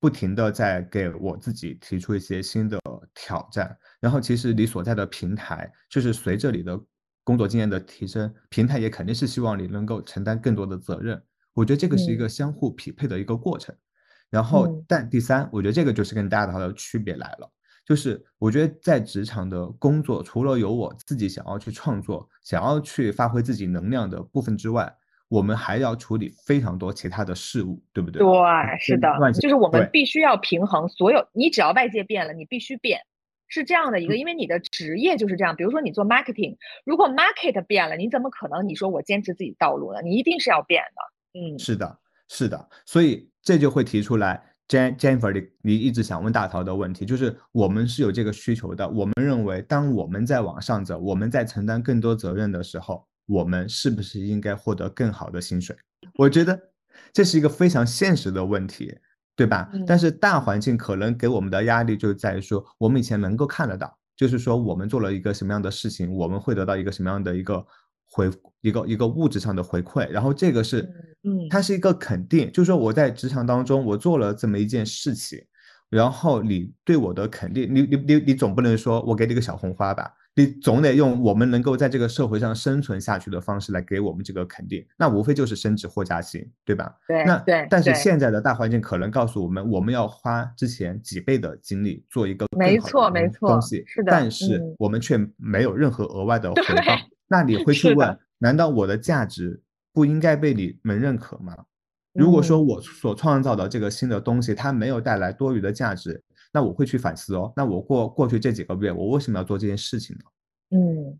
[0.00, 2.78] 不停的在给我自己提出一些新的
[3.14, 3.76] 挑战。
[4.00, 6.78] 然后其实你所在的平台，就是随着你的
[7.24, 11.22] 工作经验的提升，平台也肯定是希望你能够承担更多的责任。
[11.54, 13.74] 我觉得这个是一个相互匹配的一个过程。
[14.30, 17.50] 然后，但第三，我觉得这个就是跟大家的区别来了，
[17.84, 24.94] 就是我觉得在职场的工作，除了有我自己想要去创作、想要去发挥自己能量的部分之外，
[25.28, 28.20] 我们还要处理非常多其他的事物，对不对？
[28.20, 33.00] 对，是的，就是我们必须要平衡所有，你只要外界变了，你必须变，
[33.46, 35.54] 是这样的一个，因为你的职业就是这样。
[35.54, 40.00] 比如说你做 marketing，如果 market 变了，你怎么可能你说我坚持自己道路呢？
[40.02, 41.38] 你一定是要变的。
[41.38, 41.98] 嗯，是的，
[42.28, 48.88] 是的，所以这就会提出来，Jen Jennifer，你你一直想问大陶的问题，就是我们是有这个需求的。
[48.88, 55.76] 我们认为，当我们在往上走，我们在承担更多责任的时候，我们是不是应该获得更好的薪水？
[56.14, 56.58] 我觉得
[57.12, 58.98] 这是一个非常现实的问题，
[59.36, 59.68] 对吧？
[59.72, 67.64] 嗯但是大环境可能给我们的压力就在于说，我们以前能够看得到，就是说我们做了一个什么样的事情，我们会得到一个什么样的一个
[68.10, 68.30] 回
[68.62, 70.80] 一个一个物质上的回馈，然后这个是，
[71.22, 75.38] 嗯嗯它是一个肯定，就是说我在职场当中我做了这么一件事情，
[75.90, 80.10] 然后你对我的肯定，你你你你总不能说我给你个小红花吧？
[80.38, 86.94] 你总得用我们能够在这个社会上生存下去的方式来给我们这个肯定，那无非就是升职或加薪，对吧？
[87.08, 96.96] 对那对对但是现在的大环境可能告诉我们，我们要花之前几倍的精力做一个没错没错东西，是的但是嗯我们却没有任何额外的 回报。
[97.26, 99.60] 那你会去问，难道我的价值
[99.92, 101.52] 不应该被你们认可吗？
[102.14, 106.22] 如果说嗯我所创造的这个新的东西它没有带来多余的价值，
[106.52, 107.52] 那我会去反思哦。
[107.56, 110.78] 那我过过去这几个月，我为什么要做这件事情呢？
[110.78, 111.18] 嗯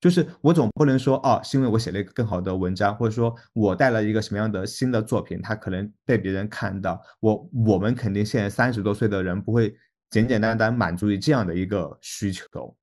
[0.00, 6.98] 就是我总不能说哦，是因为我写了一个更好的文章，或者说我带了一个什么样的新的作品，它可能被别人看到。
[7.20, 9.76] 我我们肯定现在三十多岁的人不会
[10.08, 12.74] 简简单单满足于这样的一个需求，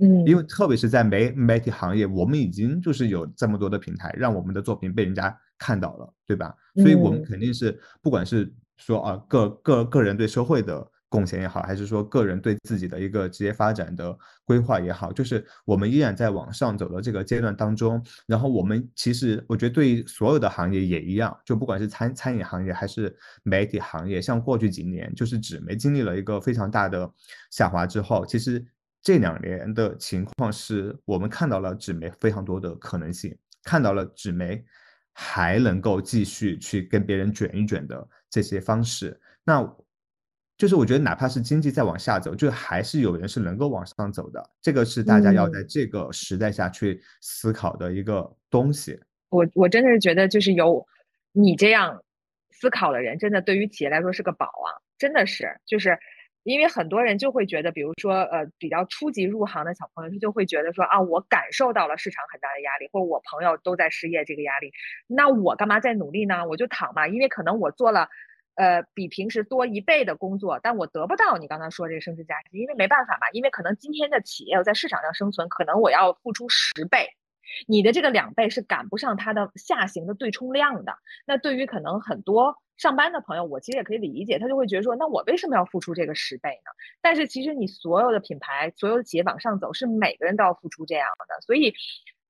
[0.00, 6.54] 嗯，因为特别是在媒媒体行业，我们已经就是有这么多的平台，让我们的作品被人家看到了，对吧？
[6.74, 18.02] 所以我们嗯肯定是不管是说啊个个个人对社会的贡献也好，还是说个人对自己的一个职业发展的规划也好，就是我们依然在往上走的这个阶段当中。
[18.26, 27.12] 然后我们其实我觉得对于所有的行业也一样，就不管是餐餐饮行业还是媒体行业，像过去几年就是纸媒经历了一个非常大的
[27.50, 28.64] 下滑之后，其实
[29.02, 34.64] 这两年的情况是我们看到了纸媒非常多的可能性，看到了纸媒
[35.12, 39.20] 还能够继续去跟别人卷一卷的这些方式。
[39.42, 39.60] 那
[40.60, 44.50] 就是我觉得哪怕是经济再往下走，就还是有人是能够往上走的。
[44.60, 49.00] 这个是大家要在嗯这个时代下去思考的一个东西。
[49.30, 50.86] 我我真的是觉得，就是有
[51.32, 52.04] 你这样
[52.50, 54.68] 思考的人，真的对于企业来说是个宝啊！
[54.98, 55.98] 真的是，就是
[56.42, 64.70] 因为很多人就会觉得，比如说呃比较初级入行的小朋友，他就会觉得说啊，我感受到了市场很大的压力，或者我朋友都在失业这个压力，
[65.06, 66.46] 那我干嘛再努力呢？
[66.46, 68.10] 我就躺吧，因为可能我做了。
[68.56, 77.08] 呃，比平时多一倍的工作，但我得不到你刚才说这个升职加薪，因为没办法嘛，因为可能今天的企业要在市场上生存，可能我要付出十倍，
[77.66, 80.94] 你的这个两倍是赶不上它的下行的对冲量的。
[81.26, 86.70] 那对于可能很多上班的朋友，我其实也可以理解，他就会觉得说，那我为什么要付出这个十倍呢？
[87.00, 91.40] 但是其实你所有的品牌、所有的企业往上走，是每个人都要付出这样的。
[91.42, 91.72] 所以，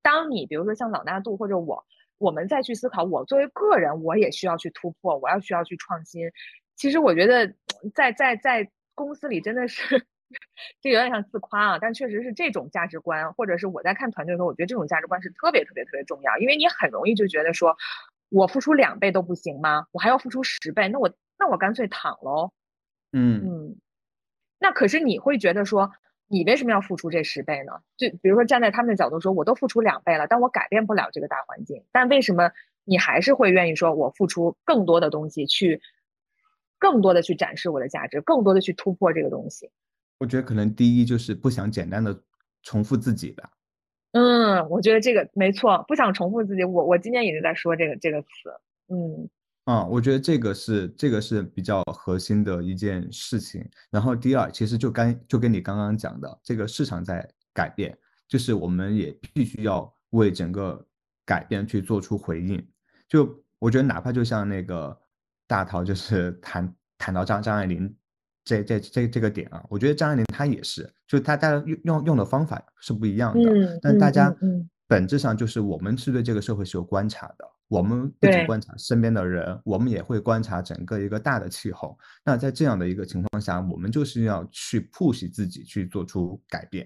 [0.03, 1.85] 当你比如说像老大度或者我，
[2.21, 6.31] 我们再去思考，我作为个人，我也需要去突破，我要需要去创新。
[6.77, 7.53] 其实我觉得
[7.93, 10.07] 在在在公司里真的是。
[10.81, 17.77] 这有点像自夸啊，但确实是这种价值观，或者是我在看团队的时候，我觉得这种价值观是特别特别特别重要，因为你很容易就觉得说，
[18.29, 19.87] 我付出两倍都不行吗？
[19.91, 22.53] 我还要付出十倍，那我那我干脆躺喽。
[23.11, 23.77] 嗯嗯，
[24.61, 25.91] 那可是你会觉得说，
[26.33, 27.73] 你为什么要付出这十倍呢？
[27.97, 32.53] 就比如说站在他们的角度说，我都付出两倍了，但我改变不了这个大环境，但为什么
[32.85, 35.81] 你还是会愿意说我付出更多的东西去，
[36.79, 39.69] 更多的去展示我的价值，更多的去突破这个东西？
[40.19, 42.17] 我觉得可能第一就是不想简单的
[42.63, 43.51] 重复自己吧。
[44.13, 46.63] 嗯，我觉得这个没错，不想重复自己。
[46.63, 48.29] 我我今天一直在说这个这个词。
[48.87, 49.29] 嗯
[49.71, 53.65] 啊、我觉得这个是这个是比较核心的一件事情。
[53.91, 57.97] 然后第二，其实就刚就跟你刚刚讲的，这个市场在改变，
[58.27, 60.85] 就是我们也必须要为整个
[61.25, 62.61] 改变去做出回应。
[63.09, 64.99] 就我觉得，哪怕就像那个
[65.47, 67.95] 大陶，就是谈谈到张张爱玲
[68.45, 74.35] 这这这这个点啊，我觉得张爱玲她也是，就她大家用用用的方法是不一样的，但大家
[74.89, 81.97] 本质上就是我们是对这个社会是有观察的，我们不仅观察身边的人，我们也会观察整个一个大的气候。
[82.25, 86.85] 那在这样的一个情况下，我们就是要去 push 自己去做出改变。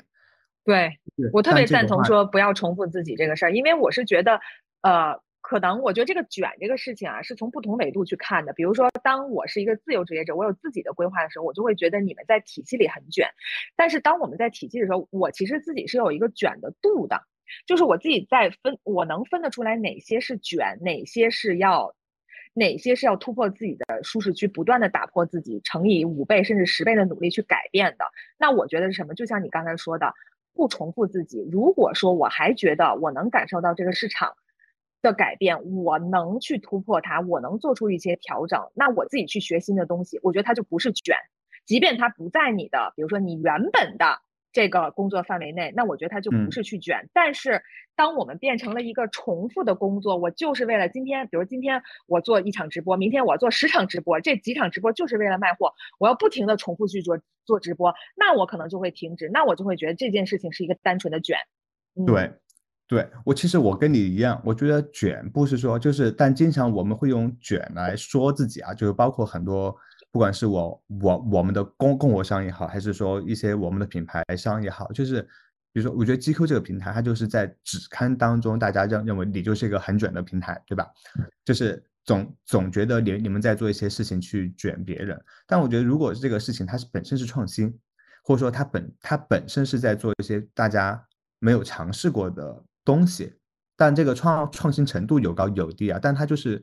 [0.62, 0.90] 对，
[1.32, 4.38] 我特别赞同说不要重复自己这个事儿，因为我是觉得，
[4.82, 8.52] 呃，可能我觉得这个卷这个事情啊，是从不同维度去看的。
[8.52, 13.26] 比如说，当我是一个自由职业者，我有自己的规划的时候，我就会觉得你们在体系里很卷。
[13.74, 17.22] 但是当我们在体系的时候，我其实自己是有一个卷的度的。
[17.66, 21.94] 就是我自己在分，我能分得出来哪些是卷，哪些是要，
[22.52, 28.04] 哪些是要突破自己的舒适区，不断的打破自己，乘以五倍甚至十倍的努力去改变的。
[28.38, 29.14] 那我觉得是什么？
[29.14, 30.14] 就像你刚才说的，
[30.52, 31.46] 不重复自己。
[31.50, 34.36] 如果说我还觉得我能感受到这个市场
[35.02, 41.16] 的改变，我能去突破它，我能做出一些调整，那我自己去学新的东西，我觉得它就不是卷。
[41.66, 44.20] 即便它不在你的，比如说你原本的。
[44.54, 47.10] 这个工作范围内，那我觉得他就不是去卷。
[47.12, 47.60] 但是，
[47.96, 61.36] 当我们变成了一个重复的工作，我就是为了今天，比如今天我做一场直播，明天我做十场直播，这几场直播就是为了卖货，我要不停的重复去做做直播，那我可能就会停止，那我就会觉得这件事情是一个单纯的卷。
[62.06, 62.32] 对，
[62.86, 69.76] 对我其实我跟你一样，我觉得卷不是说就是，但经常我们会用卷来说自己啊，就是包括很多。
[70.14, 75.20] 不管是我我我们的供供货商也好，还是说一些我们的品牌商也好，就是
[75.72, 80.86] 比如说，我觉得 GQ 这个平台，它就是在纸刊当中，大家认认为你就是一个很卷的平台，对吧？
[81.44, 85.20] 就是总总觉得你你们在做一些事情去卷别人。
[85.48, 87.76] 但我觉得，如果这个事情它是本身是创新，
[88.22, 91.04] 或者说它本它本身是在做一些大家
[91.40, 93.34] 没有尝试过的东西，
[93.76, 96.62] 但这个创创新程度有高有低啊，但它就是。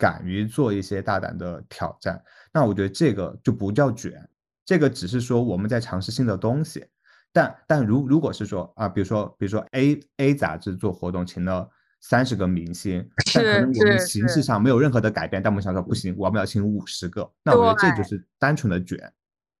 [0.00, 2.18] 敢于做一些大胆的挑战，
[2.54, 4.26] 那我觉得这个就不叫卷，
[4.64, 6.86] 这个只是说我们在尝试新的东西。
[7.30, 11.68] 但但如如果是说啊，比如说比如说 A A 杂志做活动，请了
[12.00, 19.12] 三十个明星， 但可能我们形式上没有任何的改变，但我们想说不行，我们要请五十个，那我觉得这就是单纯的卷。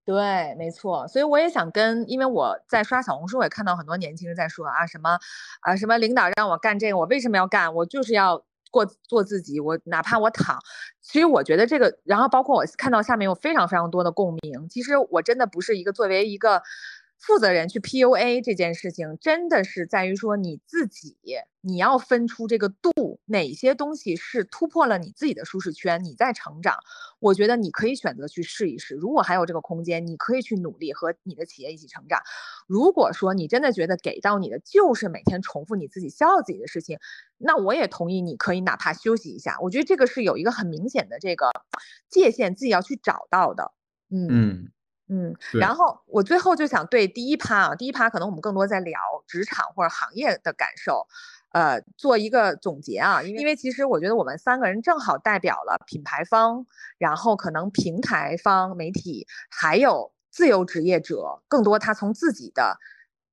[0.06, 1.06] 对，没错。
[1.06, 5.18] 所以我也想跟，因为我在刷小红书，我也看到很多年轻人在说啊什么
[5.60, 7.74] 啊什么领导让我干这个，我为什么要干？
[7.74, 8.42] 我就是要。
[8.70, 10.58] 过做自己，我哪怕我躺，
[11.00, 14.68] 其实我觉得这个，然后包括我看到下面有非常非常多的共鸣。
[14.68, 16.62] 其实我真的不是一个作为一个。
[17.20, 21.18] 负责人去 PUA 这件事情，真的是在于说你自己，
[21.60, 26.78] 你要分出这个度，哪些东西是突破了你自己的舒适圈，你在成长。
[27.18, 32.20] 我觉得你可以选择去试一试，如果还有这个空间，你可以去努力和你的企业一起成长。
[32.66, 36.98] 如果说你真的觉得给到你的就是每天重复你自己消耗自己的事情，
[37.36, 39.58] 那我也同意你可以哪怕休息一下。
[39.60, 41.50] 我觉得这个是有一个很明显的这个
[42.08, 43.72] 界限，自己要去找到的。
[44.08, 44.70] 嗯。
[45.12, 51.04] 嗯，然后我最后就想对第一趴啊，第一趴可能我们更多在聊职场或者行业的感受，
[51.50, 56.64] 呃，做一个总结啊，因为因为其实我觉得我们三个人正好代表了品牌方，
[56.96, 62.78] 然后可能平台方、媒体，还有自由职业者，更多他从自己的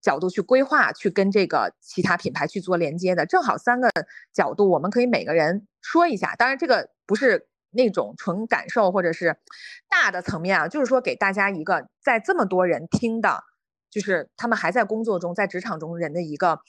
[0.02, 3.88] 角度去规划，去跟这个其他品牌去做连接的，正好三个
[4.34, 7.48] 角度，我们可以每个人说一下，当然这个不是。
[7.72, 9.38] 那种纯感受或者是
[9.90, 13.44] 大的层面啊，就是说给大家一个在这么多人听的，
[13.90, 16.60] 就是他们还在工作中，在职场中人的一个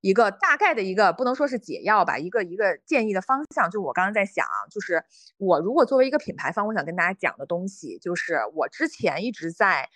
[0.00, 3.70] 一个大概的一个不能说是解药吧，一个一个建议的方向。
[3.70, 5.04] 就我刚刚在想，就是
[5.38, 9.88] 我如果作为一个品牌方，我想跟大家讲的东西，就是我之前一直在。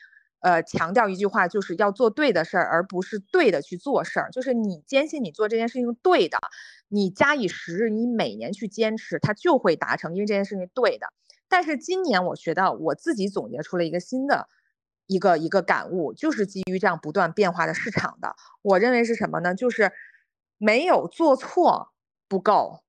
[0.44, 4.30] 呃，强调一句话，就是要做对的事儿，而不是对的去做事儿。
[4.30, 6.36] 就是你坚信你做这件事情对的，
[6.88, 11.06] 你假以时日，你每年去坚持，它就会达成，因为这件事情对的。
[11.48, 14.48] 但是今年我学到，我自己总结出了一个新的
[15.06, 19.54] 一个一个感悟，就是基于这样不断变化的市场的，我认为是什么呢？
[19.54, 19.92] 就是
[20.58, 21.94] 没有做错
[22.28, 22.83] 不够。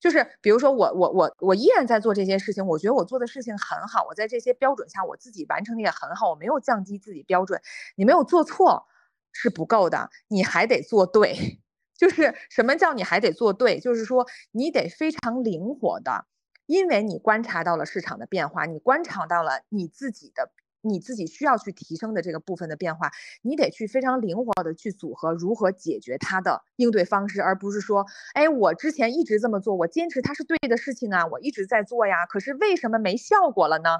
[0.00, 7.60] 就是比如说我我我我依然在做这些事情，我觉得我做的事情很好，我在这些标准下我自己完成的也很好，我没有降低自己标准。
[7.96, 8.86] 你没有做错
[9.32, 11.60] 是不够的，你还得做对。
[11.98, 13.80] 就是什么叫你还得做对？
[13.80, 16.26] 就是说你得非常灵活的，
[16.66, 20.52] 因为你观察到了市场的变化，你观察到了你自己的。
[20.88, 23.10] 你自己需要去提升的这个部分的变化，
[23.42, 33.90] 你得去非常灵活的去组合如何解决它的应对方式，而不是说，哎，我之前一直这么做，我坚持它是对的事情啊，我一直在做呀，可是为什么没效果了呢？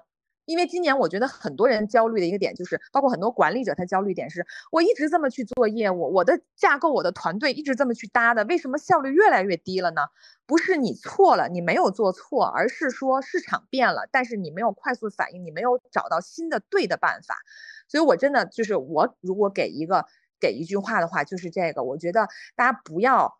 [0.48, 10.06] 因为今年我觉得很多人焦虑的一个点就是，包括很多管理者他焦虑点是，我一直这么去做业务，我的架构、我的团队一直这么去搭的，为什么效率越来越低了呢？
[10.46, 17.36] 不是你错了，你没有做错，而是说市场变了，但是你没有快速反应，你没有找到新的对的办法。
[17.86, 20.06] 所以我真的就是我如果给一个
[20.40, 22.26] 给一句话的话，就是这个，我觉得
[22.56, 23.38] 大家不要。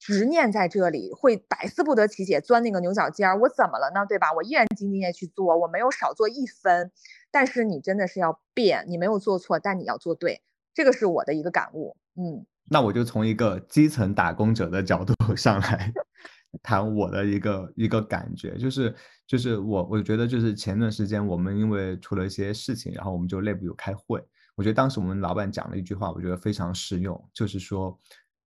[0.00, 3.38] 执念在这里会百思不得其解，钻那个牛角尖儿。
[3.38, 4.06] 我怎么了呢？
[4.08, 4.32] 对吧？
[4.32, 6.90] 我依然兢兢业业去做，我没有少做一分。
[7.30, 10.40] 但是你真的是要变，你没有做错，但你要做对。
[10.72, 11.96] 这个是我的一个感悟。
[12.16, 15.92] 嗯，那我就从一个基层打工者的角度 上来
[16.62, 18.94] 谈我的一个一个感觉，就是
[19.26, 24.24] 就是我我觉得就是前段时间我们因为出了一些事情，然后我们就内部有开会。
[24.56, 28.00] 我觉得当时我们老板讲了一句话，我觉得非常适用，就是说。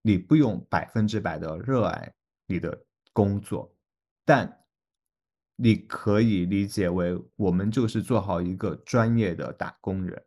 [0.06, 2.12] 你不用百分之百的热爱
[2.46, 2.78] 你的
[3.14, 3.74] 工作，
[4.22, 4.54] 但
[5.56, 10.22] 你可以理解为我们就是做好一个专业的打工人，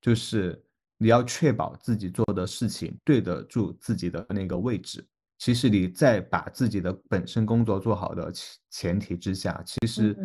[0.00, 0.64] 就是
[0.96, 5.04] 你要确保自己做的事情对得住自己的那个位置。
[5.38, 10.16] 其实你在把自己的本身工作做好的前前提之下，其实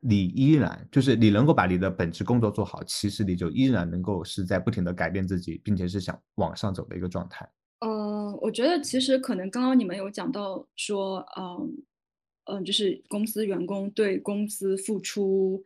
[0.00, 7.48] 你依然就是你能够把你的本职工作做好，其实你就依然能够是在不停的改变自己，并且是想往上走的一个状态。
[7.84, 11.82] 呃，我觉得其实可能刚刚你们有讲到说，嗯
[12.44, 15.62] 嗯，就是公司员工对公司付出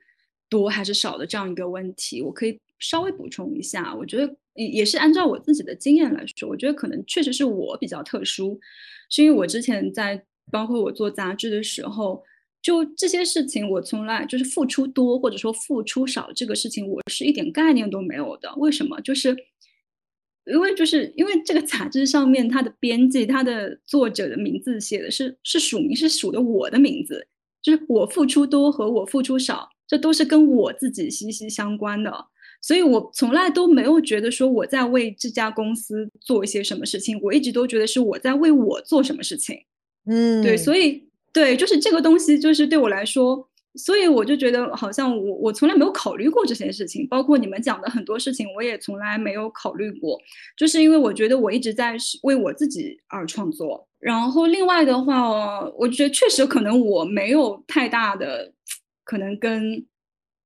[0.48, 3.94] 多还是少的这样一个问题，我可以稍微补充一下。
[3.94, 8.58] 我觉得也也是按照我自己的经验来说，我觉得可能确实是我比较特殊，
[9.08, 12.24] 是因为我之前在包括我做杂志的时候，
[12.60, 18.52] 就这些事情我从来就是付出多或者说付出少这个事情，我是一点概念都没有的。
[18.56, 19.00] 为什么？
[19.02, 19.36] 就是。
[20.52, 27.26] 因为就是因为这个杂志上面它的编辑、它的作者的名字写的是是署名是署的我的名字，
[27.62, 32.12] 就是我付出多和我付出少，这都是跟我自己息息相关的，
[32.62, 39.56] 所以我从来都没有觉得说我在为这家公司做一些什么事情，我一直都觉得是我在为我做什么事情，
[40.06, 43.48] 嗯，对，所以对，就是这个东西就是对我来说。
[43.74, 50.18] 所以我就觉得，好像我我从来没有考虑过这些事情，包括你们讲的很多事情，我也从来没有考虑过，
[50.56, 53.86] 就是因为我觉得我一直在为我自己而创作。
[54.00, 58.52] 然后另外的话，我觉得确实可能我没有太大的
[59.04, 59.84] 可能跟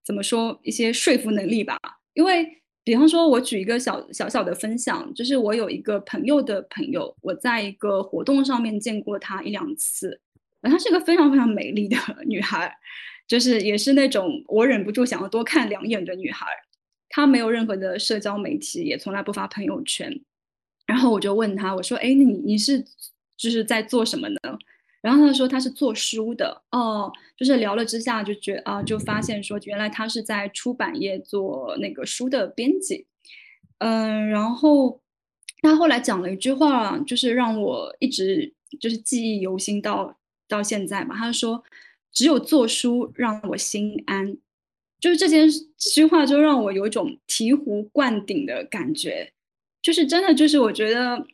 [0.05, 1.79] 怎么说一些说服能力吧。
[2.15, 2.47] 因为
[2.85, 10.21] 比方说，我举一个小小小的分享，就是我有一个朋友的朋友，我在一个活动上面见过她一两次，
[10.63, 11.97] 她是一个非常非常美丽的
[12.27, 12.77] 女孩。
[13.33, 16.47] 就是也是那种我忍不住想要多看两眼的女孩，
[17.09, 20.21] 她没有任何的社交媒体，也从来不发朋友圈。
[20.87, 22.85] 然后我就问她，我说：“哎，你你是
[23.39, 24.37] 就是在做什么呢？”
[25.01, 26.63] 然后她说她是做书的。
[26.73, 33.07] 哦，就是聊了之下就觉啊，就发现说原来她是在出版业做那个书的编辑。
[33.79, 35.01] 嗯，然后
[35.63, 41.17] 她后来讲了一句话，就是让我一直就是记忆犹新到到现在嘛。
[41.17, 41.65] 她说。
[42.13, 44.37] 只有做书让我心安，
[45.01, 49.33] 就是这件这句话就让我有一种醍醐灌顶的感觉，
[49.81, 51.27] 就是真的，就是我觉得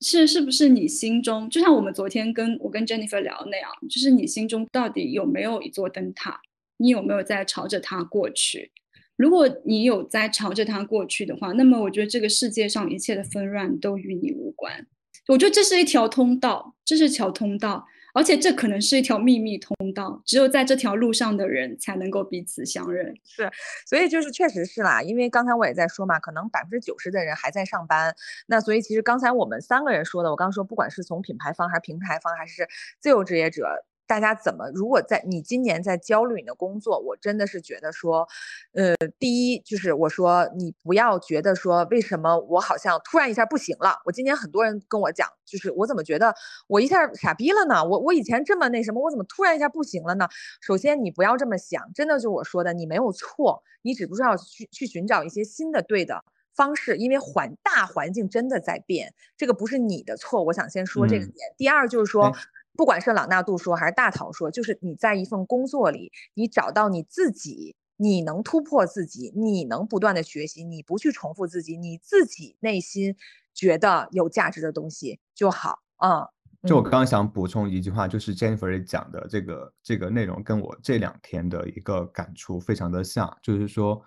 [0.00, 6.40] 是是不是你心中，就像我们昨天跟我跟 Jennifer 聊那样，就是你心中到底有没有一座灯塔，
[6.76, 8.70] 你有没有在朝着它过去？
[9.16, 14.86] 如果你有在朝着它过去的话，那么我觉得这个世界上一切的纷乱都与你无关。
[15.28, 17.86] 我觉得这是一条通道，这是一条通道。
[18.16, 23.14] 而且这可能是一条秘密通道，只有在这条路上的人才能够彼此相认。
[23.22, 23.50] 是，
[23.84, 28.16] 所以就是确实是啦，因为刚才我也在说嘛，可能百分之九十的人还在上班。
[28.46, 32.66] 那所以其实刚才我们三个人说的，我刚说，不管是从品牌方还是平台方，还是
[32.98, 33.84] 自由职业者。
[34.06, 34.70] 大家怎么？
[34.72, 38.26] 如果在你今年在焦虑你的工作，我真的是觉得说，
[38.72, 43.96] 呃，第一就是我说你不要觉得说为什么我好像突然一下不行了。
[44.04, 46.34] 我今年很多人跟我讲，就是我怎么觉得
[46.68, 47.84] 我一下傻逼了呢？
[47.84, 50.28] 我我以前这么那什么，我怎么突然一下不行了呢？
[50.60, 56.22] 首先你不要这么想，真的就我说的，你没有错，你只不过要去去寻找一些新的对的
[56.54, 60.44] 方式，因为环大环境真的在变，这个不是你的错。
[60.44, 61.34] 我想先说这个点。
[61.56, 62.32] 第二就是说。
[62.76, 73.16] 不管是朗纳度说还是大陶说，就是你在一份工作里，你找到你自己，你能突破自己，你能不断的学习，你不去重复自己，你自己内心
[73.54, 76.28] 觉得有价值的东西就好啊。
[76.66, 84.02] 就我刚刚想补充一句话，就是 Jennifer 讲的这个这个内容，跟我这两天的一个感触非常的像，就是说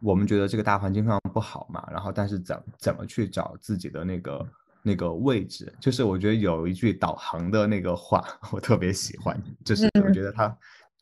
[0.00, 4.46] 我们觉得这个大环境非常不好嘛，然后但是怎怎么去找自己的那个。
[4.86, 10.56] 那个位置，就是我觉得有一句导航的那个话， 我特别喜欢，就是我觉得它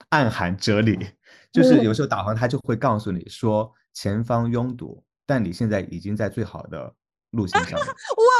[0.08, 0.98] 暗含哲理，
[1.52, 6.94] 就是有时候导航它就会告诉你说前方拥堵，但你现在已经在最好的
[7.32, 7.76] 路线上。
[7.78, 7.86] 哇，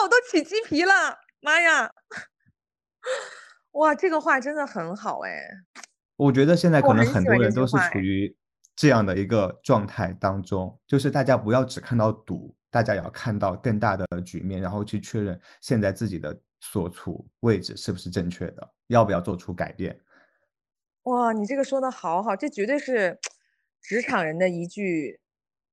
[0.05, 0.93] 我都起鸡皮了，
[1.41, 1.93] 妈呀！
[3.73, 5.31] 哇，这个话真的很好哎。
[6.17, 8.35] 我觉得现在可能很多人都是处于
[8.77, 12.55] 这样的一个状态当中，就是大家不要只看到赌。
[12.71, 19.97] 大家也要看到更大的局面，然后去确认现在自己的所处位置是不是正确的，要不要做出改变。
[21.05, 23.17] 哇，你这个说的好好，这绝对是
[23.81, 25.21] 职场人的一句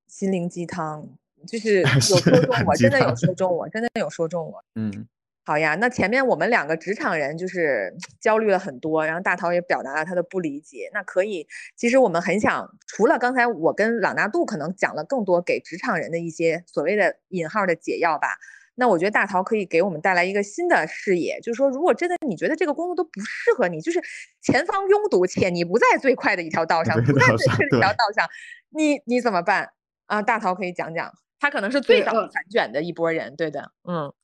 [0.06, 1.08] 心灵鸡汤，
[1.44, 4.64] 就是 有说中我，真的有说中我，真的有说中我。
[4.76, 5.08] 嗯。
[5.44, 10.88] 好呀，那前面我们两个职场人就是焦虑了很多，然后大桃也表达了他的不理解。
[10.94, 18.28] 那可以，其实我们很想，除了刚才我跟朗纳度可能讲了更多给职场人的一些所谓的引号的解药吧。
[18.76, 24.00] 那我觉得大陶可以给我们带来一个新的视野，就是说，如果真的你觉得这个工作都不适合你，就是
[24.40, 28.28] 前方拥堵且你不在最快的一条道上，不在最快的一条道上，
[28.70, 29.70] 你你怎么办
[30.06, 30.22] 啊？
[30.22, 34.14] 大陶可以讲讲，他可能是最早反卷的一波人，对的，嗯。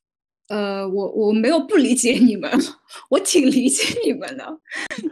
[0.48, 2.50] 呃，我我没有不理解你们，
[3.10, 4.60] 我挺理解你们的，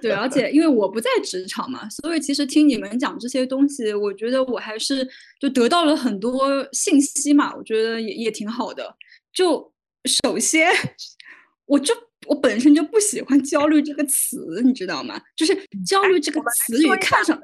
[0.01, 5.07] 对，而且因为我不在职场嘛，所以其实听你们讲这些东西，我觉得我还是
[5.41, 8.97] 就得到了很多信息嘛，我觉得也也挺好的。
[9.33, 9.73] 就
[10.05, 10.71] 首先，
[11.67, 11.95] 我就。
[12.29, 15.21] 我本身就不喜欢“焦虑”这个词，你知道吗？
[15.35, 15.55] 就是
[15.87, 17.41] “焦虑”这个词语看上，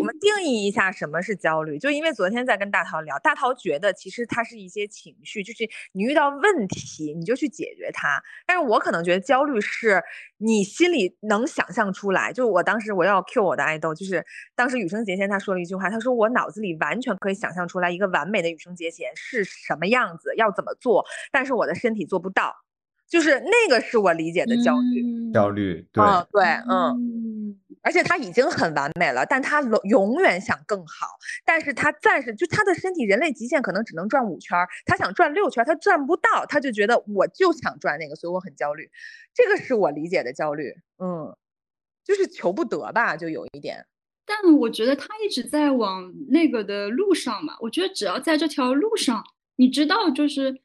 [0.00, 1.78] 我们定义一下什么是焦虑。
[1.78, 8.22] 就因为昨天在跟大陶聊，大陶觉得其实它是一些情绪，就是你遇到问题你就去解决它。
[8.46, 10.02] 但是我可能觉得焦虑是
[10.38, 12.32] 你心里能想象出来。
[12.32, 14.24] 就我当时我要 cue 我的爱豆，就是
[14.54, 22.54] 当时羽生结弦他说了一句话，他说我脑子里完全可以想象出来一个完美的羽生结弦是什么样子，要怎么做，但是我的身体做不到。
[23.08, 31.06] 就是那个是我理解的焦虑，焦虑，对，嗯对，嗯，而且他已经很完美了，但他永永远想更好，
[31.44, 38.90] 但是他暂时就他的身体人类极限可能只能转五圈，他想转六圈，他转不到，他就觉得我就想转那个，所以我很焦虑，
[39.32, 41.36] 这个是我理解的焦虑，嗯，
[42.04, 43.86] 就是求不得吧，就有一点，
[44.26, 49.22] 但我觉得他一直在往那个的路上嘛，我觉得只要在这条路上，
[49.54, 50.60] 你知道就是。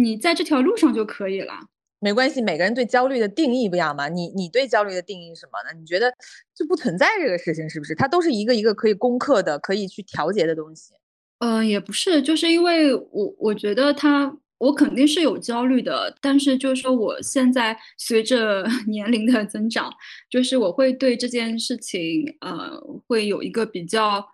[0.00, 1.54] 你在这条路上就可以了，
[2.00, 2.40] 没关系。
[2.42, 4.08] 每个人对焦虑的定义不一样嘛。
[4.08, 5.78] 你你对焦虑的定义是什么呢？
[5.78, 6.12] 你觉得
[6.54, 7.94] 就不存在这个事情，是不是？
[7.94, 10.94] 它都是一个一个可以攻克的、可以去调节的东西。
[11.40, 19.92] 嗯，也不是，就是因为我我觉得他，我肯定是有焦虑的，但是就是说，我现在随着 年龄的增长，
[20.30, 24.26] 就是我会对这件事情，呃，会有一个比较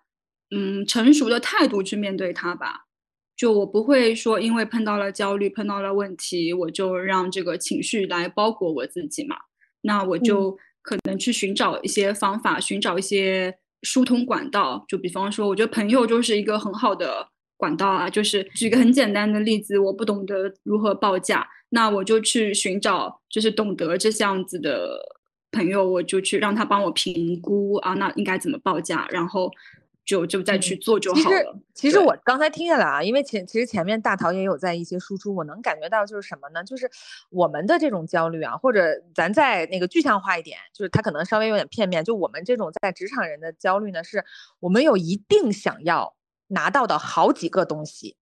[0.55, 2.87] 嗯成熟的态度去面对它吧。
[3.43, 9.35] 就我不会说，因为碰到了焦虑，碰到了问题，我就让这个情绪来包裹我自己嘛。
[9.81, 14.85] 那我就可能去寻找一些方法，寻找一些疏通管道。
[14.87, 17.27] 就比方说，我觉得朋友就是一个很好的
[17.57, 18.09] 管道啊。
[18.09, 24.97] 就是举个很简单的例子，我不懂得如何报价，那我就去寻找就是懂得这样子的
[25.51, 29.51] 朋友，我就去让他帮我评估啊，那应该怎么报价，然后。
[30.05, 31.25] 就就再去做就好了。
[31.25, 36.63] 其实其实我刚才听下来啊，因为前其实前面大陶也有在一些输出，我能感觉到就是什么呢？
[36.65, 36.91] 就是
[37.31, 38.85] 我们的这种焦虑啊，或者
[39.15, 42.05] 咱再那个具象化一点，就是他可能稍微有点片面。
[42.05, 44.25] 就我们这种在职场人的焦虑呢，是
[44.61, 46.15] 我们有一定想要
[46.49, 48.17] 拿到的好几个东西。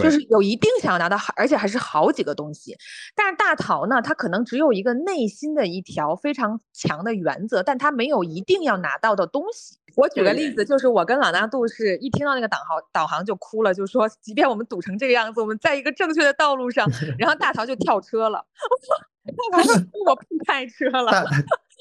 [0.00, 2.76] 就是有一定想要拿到，而且还是好几个东西。
[3.14, 9.76] 但是大陶呢，他可能只有一个内心的一条非常强的原则，但他没有一定要拿到的东西。
[9.96, 16.88] 我举个例子，就是我跟朗纳度是一听到那个导航导航就哭了，就说即便我们堵成这个样子，我们在一个正确的道路上。
[17.18, 18.44] 然后大陶就跳车了，
[19.52, 19.74] 大陶说
[20.06, 21.10] 我不开车了。
[21.12, 21.24] 大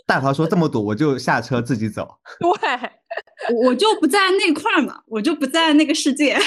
[0.05, 2.16] 大陶说这么堵，我就下车自己走。
[2.39, 2.49] 对。
[3.53, 6.38] 我就不在那块儿嘛，我就不在那个世界，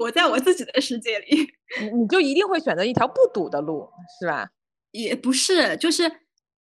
[0.00, 1.48] 我在我自己的世界里。
[1.80, 4.48] 你你就一定会选择一条不堵的路，是吧？
[4.90, 6.10] 也不是，就是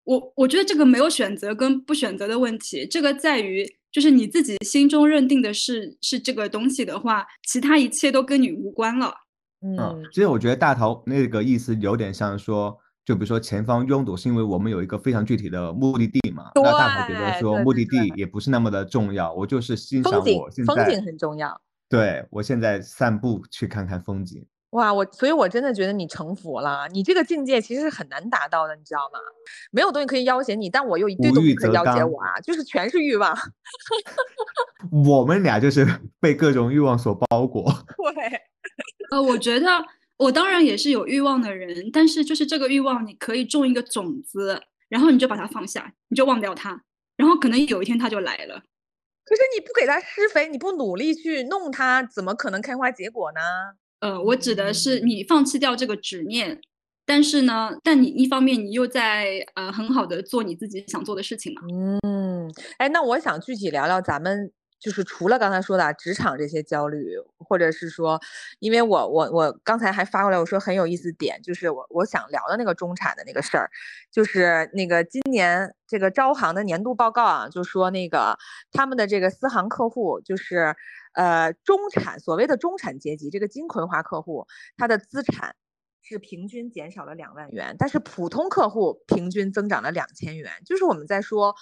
[0.04, 9.14] 我我觉得这个没有选择跟不选择的问题，这个在于就是你自己心中认定的是是这个东西的话，其他一切都跟你无关了。
[9.62, 12.78] 嗯，其实我觉得大头那个意思有点像说。
[13.08, 16.52] 就比如说前方拥堵，是因为我们有一个非常具体的目的地嘛。
[16.56, 21.62] 那大头觉得说目的地也不是那么的重要，我就是欣赏我现在风景很重要。
[21.88, 24.46] 对我现在散步去看看风景。
[24.72, 26.88] 哇，我所以，我真的觉得你成佛了。
[26.92, 29.20] 你这个境界其实是很难达到的，你知道吗？
[29.72, 33.36] 没有东西可以要挟你，但我又一堆东西可以要挟我啊，就是全是欲望。
[35.06, 35.88] 我们俩就是
[36.20, 37.64] 被各种欲望所包裹。
[38.14, 38.42] 对，
[39.12, 39.68] 呃，我觉得。
[40.18, 44.60] 我当然也是有欲望的人，但是就是这个欲望，你可以种一个种子，
[44.90, 46.82] 然后你就把它放下，你就忘掉它，
[47.16, 48.56] 然后可能有一天它就来了。
[49.24, 53.40] 可是你不给它施肥，你不努力去弄它，怎么可能开花结果呢？
[54.00, 56.60] 呃，我指的是你放弃掉这个执念，
[57.06, 61.62] 但是呢，但你一方面你又在呃很好的做你自己想做的事情嘛。
[62.04, 64.52] 嗯，哎，那我想具体聊聊咱们。
[64.80, 68.22] 就是除了刚才说的职场这些焦虑，或者是说，
[68.60, 73.72] 因为我我我刚才还发过来，我说很有意思点，就是我我想聊的那个中产的那个事儿，
[74.12, 78.38] 就是那个今年这个招行的年度报告啊，就说那个
[78.72, 80.76] 他们的这个私行客户，就是
[81.18, 84.48] 呃中产所谓的中产阶级这个金葵花客户，
[84.78, 85.56] 他的资产
[86.02, 91.56] 是平均减少了两万元，但是普通客户平均增长了两千元，就是我们在说，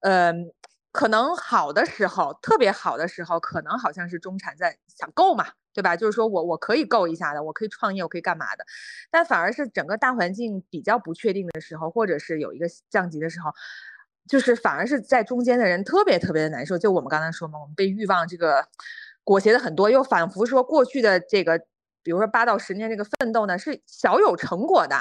[0.00, 0.54] 嗯。
[0.92, 5.94] 可能好的时候，特别好的时候，可能好像是中产在想够嘛，对吧？
[5.96, 8.64] 就是说我我可以够一下的，我可以创业，我可以干嘛的，
[9.08, 13.52] 但反而是整个大环境比较不确定的时候，或者是有一个降级的时候，
[14.28, 16.78] 就是反而是在中间的人特别特别的难受。
[16.78, 18.66] 就我们刚才说嘛，我们被欲望这个
[19.24, 21.58] 裹挟的很多，又仿佛说过去的这个，
[22.02, 24.96] 比如说八到十年这个奋斗呢，是小有成果的。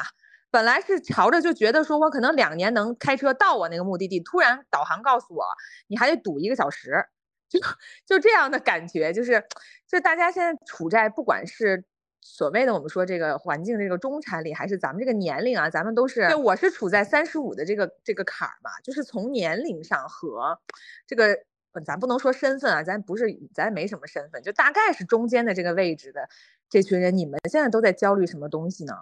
[0.51, 5.45] 本来是朝着就觉得说，我可能两年能开车到我那个目的地，突然导航告诉我，
[5.85, 7.05] 你还得堵一个小时，
[7.47, 7.59] 就
[8.07, 9.43] 就这样的感觉，就是，
[9.87, 11.83] 就大家现在处在不管是
[12.21, 20.59] 所谓的我们说这个环境这个中产里，还是咱们这个年龄啊，咱们都是，我是处在三十五的这个这个坎儿嘛，就是从年龄上和
[21.07, 21.37] 这个，
[21.85, 26.27] 咱不能说身份啊，咱不是咱没什么身份，就大概是中间的这个位置的
[26.69, 28.93] 这群人，你们现在都在焦虑什么东西呢？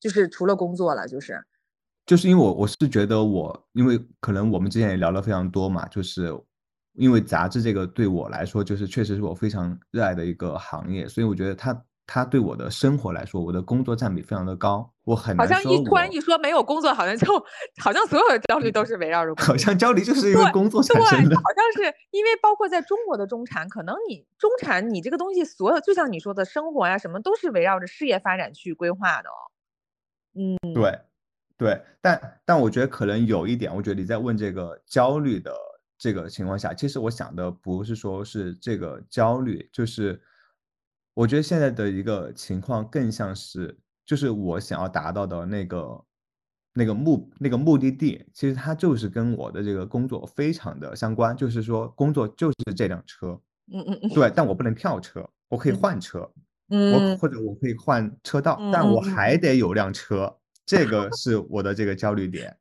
[0.00, 1.42] 就是除了工作了，就是，
[2.04, 6.30] 就是因为我我是觉得我，因为可能我们之前也聊了非常多嘛，就是
[6.92, 11.72] 因为杂志这个对我来说，就是确实是我非常热爱的一个行业，所以我觉得它
[12.06, 17.26] 它对我的生活来说，我的工作占比非常的高，我很好像一突然一说没有工作，好像就
[17.80, 29.40] 好像所有的焦虑都是围绕着，好像焦虑就是因为工作产生的，好像是因为包括在中国的中产，可能你中产你这个东西，所有就像你说的生活呀什么，都是围绕着事业发展去规划的哦。
[30.34, 31.00] 嗯，对，
[31.56, 35.54] 对，但但我觉得可能有一点，我觉得你在问这个焦虑的
[35.96, 40.20] 这个情况下，其实我想的不是说是这个焦虑，就是
[41.14, 46.04] 我觉得现在的一个情况更像是，就是我想要达到的那个
[46.74, 53.40] 那个目那个目的地，其实它就是跟我的这个工作非常的相关，就是说工作就是这辆车，
[53.72, 56.30] 嗯嗯嗯，对，但我不能跳车，我可以换车。
[56.66, 60.34] 我或者我可以换车道，但我还得有辆车，
[60.64, 62.56] 这个 是我的这个焦虑点。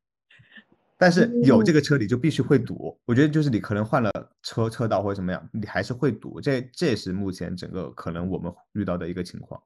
[1.04, 2.98] 但是有这个车，你就必须会堵。
[3.04, 4.10] 我觉得就是你可能换了
[4.42, 6.40] 车车道或者怎么样，你还是会堵。
[6.40, 9.62] 这这是目前整个可能我们遇到的一个情况。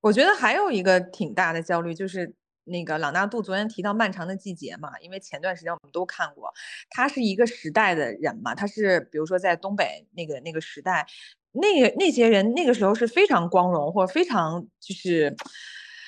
[0.00, 2.32] 我觉得还有一个挺大的焦虑，就是
[2.62, 6.54] 那个朗纳度昨天提到《漫长的季节》嘛，因为前段时间我们都看过，
[6.90, 11.04] 他是一个时代的人嘛，他是比如说在东北那个那个时代。
[11.58, 15.34] 那个那些人那个时候是非常光荣或者非常就是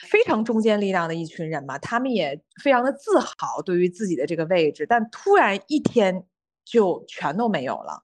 [0.07, 6.25] 非常中坚力量的一群人嘛，他们也非常的自豪对于自己的这个位置，但突然一天
[6.65, 8.03] 就全都没有了。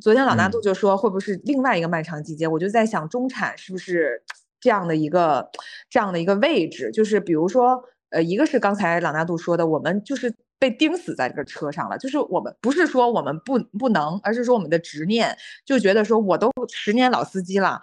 [0.00, 2.46] 昨天老大度就说会不会是另外一个漫长季节？
[2.48, 4.22] 我就在想中产是不是
[4.60, 5.50] 这样的一个
[5.88, 6.90] 这样的一个位置？
[6.90, 10.34] 就是比如说呃，一个是刚才朗纳度说的，我们就是。
[10.60, 15.34] 被钉死在这个车上了，就是我们不是说我们不不能，而是说我们的执念
[15.64, 17.80] 就觉得说我都十年老司机了，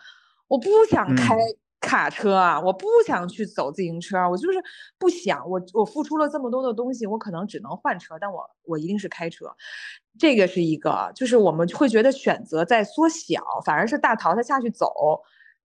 [0.47, 1.35] 我不想开
[1.79, 4.57] 卡车啊，我不想去走自行车，我就是
[4.97, 9.45] 不想，我我付出了这么多的东西，我可能只能换车，但我我一定是开车，
[10.17, 15.21] 这个是一个，就是我们会觉得选择在缩小，反而是大淘他下去走，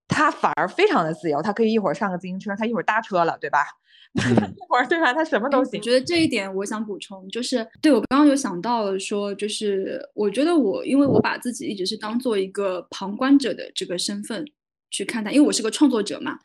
[0.06, 3.64] 他反而非常的自由，他可以一会儿上个自行车，他一会儿搭车了，对吧？
[4.14, 4.20] 一
[4.68, 5.14] 会儿对吧？
[5.14, 5.80] 他什么都行。
[5.80, 14.44] 我觉得这一点我想补充，就是对我刚刚有想到了说，就是我觉得我因为我把自己一直是当做一个旁观者的这个身份
[14.92, 16.38] 去看待，因为我是个创作者嘛，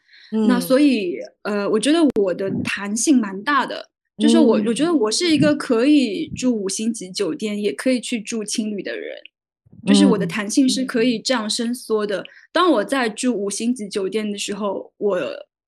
[0.48, 9.16] 那所以呃，我觉得我的弹性蛮大的，就是我我觉得我是一个可以住五星级酒店，也可以去住青旅的人，
[9.86, 12.24] 就是我的弹性是可以这样伸缩的。
[12.52, 15.20] 当我在住五星级酒店的时候，我。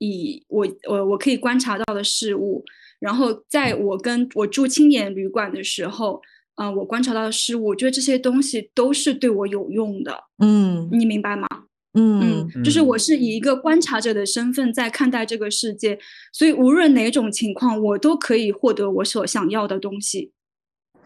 [0.01, 2.63] 以我我我可以观察到的事物，
[3.01, 6.21] 然后在我跟我住青年旅馆的时候，
[6.55, 10.17] 嗯，我观察到的事物，我觉得这些东西都是对我有用的。
[10.41, 11.45] 嗯，你明白吗？
[11.93, 15.97] 嗯嗯，就是我是以一个观察者的身份在看待这个世界，
[16.31, 20.31] 所以无论哪种情况，我都可以获得我所想要的东西。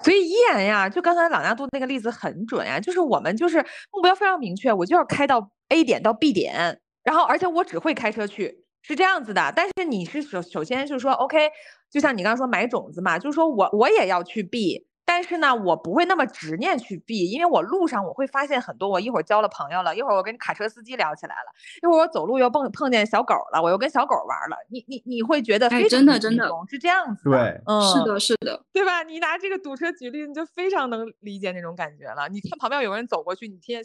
[0.01, 8.65] 所以依然呀，就刚才朗纳度那个例子很准呀，就是我们就是目标非常明确，我就要开到 A 点到 B 点，然后而且我只会开车去。
[8.85, 11.49] 是这样子的，但是你是首首先就是说，OK，
[11.89, 14.85] 就像你刚刚说买种子嘛，就是说我我也要去 B。
[15.05, 18.87] 但是呢，我不会那么执念去避，因为我路上我会发现很多。
[18.89, 21.51] 我一会儿交了朋友了，一会儿我跟卡车司机聊起来了，
[21.81, 24.55] 一会儿我走路又碰碰见小狗了，我又跟小狗玩了。
[24.69, 29.03] 你你你会觉得非常真的真的是这样子，对，嗯，是的，是的，对吧？
[29.03, 32.27] 你拿这个堵车举例，你就非常能理解那种感觉了。
[32.29, 33.83] 你看旁边有人走过去，你天，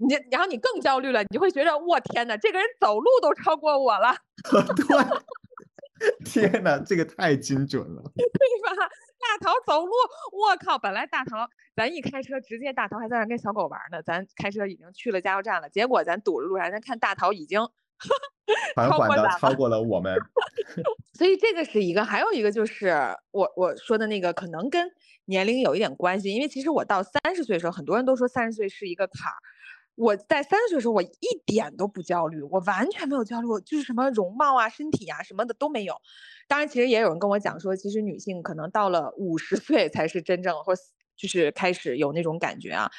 [0.00, 4.14] 你然后你更焦虑了，你就会觉得我天哪，这个人走路都超过我了。
[4.76, 5.20] 对。
[6.26, 8.88] 天哪，这个太精准了， 对吧？
[9.26, 9.92] 大桃走路，
[10.32, 10.78] 我靠！
[10.78, 14.00] 本来大桃咱一开车，直接大桃还在那跟小狗玩呢。
[14.02, 17.60] 咱开车已经去了加油站了，结果咱堵着路上，咱看大桃已经
[18.76, 20.16] 缓缓的超过了我们。
[21.12, 22.94] 所以这个是一个，还有一个就是
[23.32, 24.88] 我我说的那个，可能跟
[25.24, 29.36] 年龄有一点关系，因为其实我到三十岁的时候，很多人都说三十岁是一个坎儿。
[29.96, 35.94] 我在三十岁的时候，我一点都不焦虑，我完全没有焦虑，我就是什么容貌啊、身体啊什么的都没有。
[36.46, 40.74] 当然，其实也有人跟我讲说，其实女性可能到了五十岁才是真正或
[41.16, 42.90] 就是开始有那种感觉啊。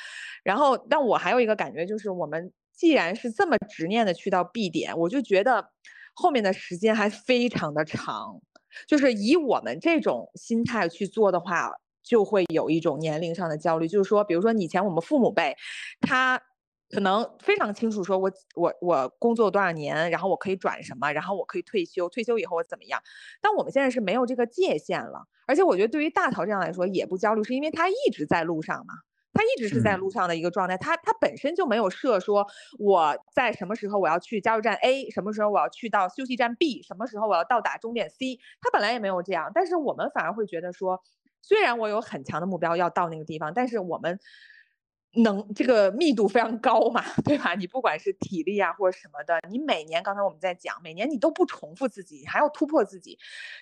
[0.44, 5.70] 然后，但我还有一个感觉就是，我们既然是这么执念的去到 B 点，我就觉得
[6.14, 8.42] 后面的时间还非常的长。
[8.88, 11.72] 就是以我们这种心态去做的话，
[12.04, 13.88] 就会有一种年龄上的焦虑。
[13.88, 15.56] 就是说，比如说以前我们父母辈，
[16.02, 16.42] 他
[16.90, 23.02] 可能非常清楚，说我我我工作多少年，然后我可以转什么，然后我可以退休，退休以后我怎么样。
[23.42, 28.94] 但我们现在是没有这个界限了，而且我觉得对于大陶这样来说也不焦虑，是因为他一直在路上嘛。
[29.34, 32.48] 他一直是在嗯路上的一个状态，他他本身就没有设说
[32.80, 41.00] 我在什么时候我要去加油站 A，什么时候我要去到休息站 B，什么时候我要到达终点 C，他本来也没有这样，但是我们反而会觉得说，
[41.44, 44.20] 虽然我有很强的目标要到那个地方，但是我们
[45.24, 47.54] 能这个密度非常高嘛， 对吧？
[47.56, 53.18] 你不管是体力啊或者什么的，你每年刚才我们在讲，每年你都不重复自己，还要突破自己，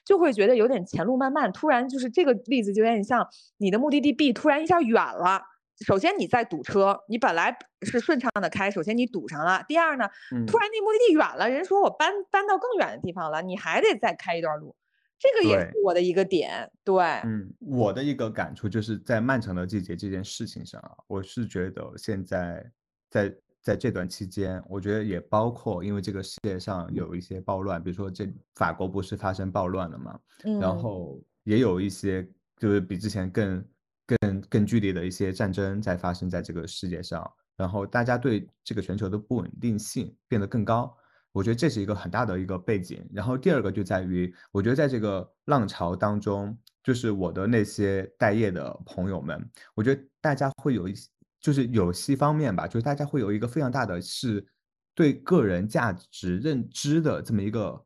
[0.06, 1.52] 就会觉得有点前路漫漫。
[1.52, 3.28] 突然就是这个例子就有点像
[3.58, 5.42] 你的目的地 B 突然一下远了。
[5.86, 9.62] 首先你在堵车，你本来是顺畅的开，首先你堵上了。
[9.68, 14.74] 第二呢，嗯突然那目的地远了，人说我搬搬到更远的地方了，你还得再开一段路，
[15.18, 16.70] 这个也是我的一个点。
[16.84, 22.72] 对，嗯，我的一个感触就是在漫长的季节这件事情上啊，我是觉得现在
[23.10, 33.66] 在在这段期间，我觉得也包括因为这个世界上有一些暴乱，比如说这法国不是发生暴乱了嘛，然嗯后也有一些就是比之前更
[34.06, 40.96] 更更剧烈的一些战争在发生在这个世界上，然后大家对这个全球的不稳定性变得更高。
[41.36, 43.06] 我觉得这是一个很大的一个背景。
[43.14, 51.10] 然后第二个就在于，我觉得在这个浪潮当中，就是我的那些待业的朋友们，我觉得大家会有一些，
[51.42, 54.46] 就是有些方面吧，就是大家会有一个非常大的是
[54.94, 57.86] 对个人价值认知的这么一个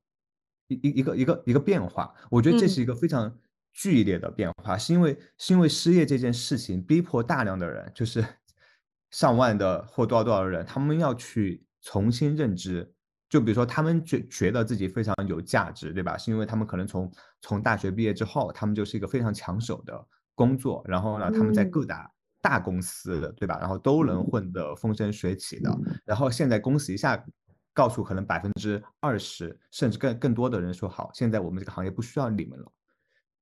[0.68, 2.14] 一一一个一个一个变化。
[2.30, 3.36] 我觉得这嗯是一个非常
[3.74, 8.24] 剧烈的变化，是因为是因为失业这件事情逼迫大量的人，就是
[9.10, 12.94] 上万的或多少多少人，他们要去重新认知。
[13.30, 16.18] 就比如说，他们觉觉得自己非常有价值，对吧？
[16.18, 17.12] 是因为他们可能从
[17.42, 20.04] 从大学毕业之后，他们就是一个非常抢手的
[20.34, 22.12] 工作，然后呢，他们在嗯各大
[22.42, 23.60] 大公司，对吧？
[23.60, 25.72] 然后都能混得风生水起的。
[26.04, 27.24] 然后现在公司一下
[27.72, 32.72] 告诉可能百分之二十甚至更更多的人说，好，现在我们这个行业不需要你们了。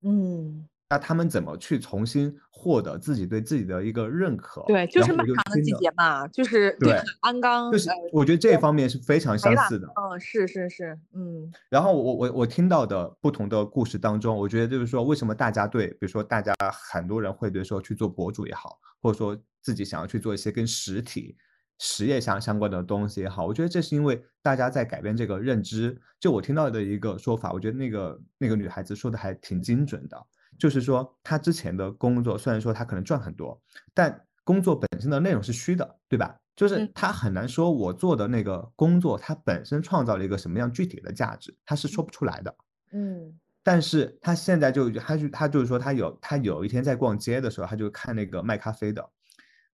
[0.02, 4.64] 嗯，那他们怎么去重新获得自己对自己的一个认可？
[4.68, 9.88] 对，就是漫长的季节嘛，就是对吧安刚就是呃我觉得这方面是非常相似的。
[9.88, 21.36] 嗯，是是是，嗯然后我我我听到的不同的故事当中，我觉得就是说，为什么大家对，比如说大家很多人会对说去做博主也好，或者说自己想要去做一些跟实体
[21.80, 26.00] 实业相相关的东西也好，我觉得这是因为大家在改变这个认知。
[26.18, 30.18] 就我听到的一个说法，我觉得那个那个女孩子说的还挺精准的，
[30.58, 33.62] 就是说他之前的工作虽然说他可能赚很多，
[33.94, 36.36] 但工作本身的内容是虚的，对吧？
[36.56, 42.56] 就是他很难说我做的那个工作，它本身创造了一个什么样具体的价值，他是说不出来的。
[42.92, 49.08] 嗯但是他现在就他就他就是说他有他有一天在逛街的时候，他就看那个卖咖啡的，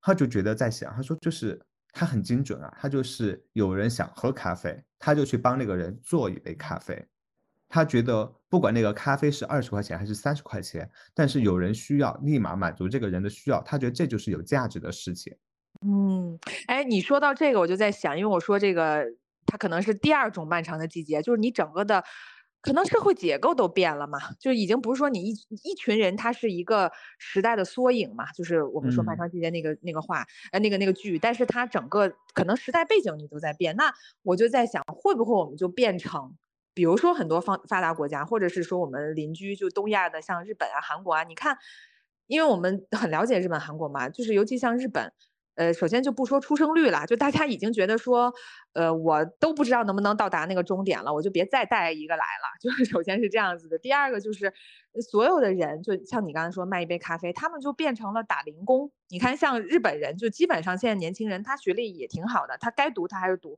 [0.02, 1.62] 他就觉得在想，他说就是
[1.92, 7.08] 他很精准啊，他就是有人想喝咖啡，他就去帮那个人做一杯咖啡。
[7.74, 15.36] 他觉得不管那个咖啡是二十块钱还是三十块钱，但是有人需要，立马满足这个人的需要，他觉得这就是有价值的事情。
[15.84, 19.04] 嗯，哎，你说到这个，我就在想，因为我说这个，
[19.48, 22.04] 它可能是第二种漫长的季节，就是你整个的，
[22.62, 25.32] 可能社会结构都变了嘛，就是已经不是说你一
[25.64, 36.36] 一群人，它是一个时代的缩影嘛，就是我们说漫嗯长季节那个那个话，呃，那个那个剧，但是它整个可能时代背景你都在变，那我就在想，会不会我们就变成？
[36.74, 41.58] 比如说很多发发达国家，或者是说我们邻居就东亚的，像日本啊、韩国啊，你看，
[42.28, 45.14] 因为我们很了解日本、韩国嘛，就是尤其像日本，
[45.56, 48.34] 呃，首先就不说出生率了，就大家已经觉得说，
[48.74, 52.50] 呃，我都不知道能不能到达那个终点了，我就别再带一个来了。
[52.60, 54.52] 就是首先是这样子的，第二个就是
[55.12, 58.92] 所有的人，就像你刚才说卖一杯咖啡，他们就变成了打零工。
[59.10, 63.58] 你看，像日本人，就基本上现在年轻人，他学历也挺好的，他该读他还是读，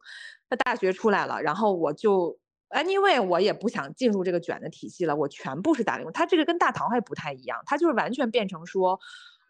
[0.49, 2.38] 他大学出来了，然后我就。
[2.76, 6.11] Anyway，我也不想进入这个卷的体系了，我全部是打零工。
[6.11, 8.99] 他这个跟大唐还不太一样，他就是完全变成说，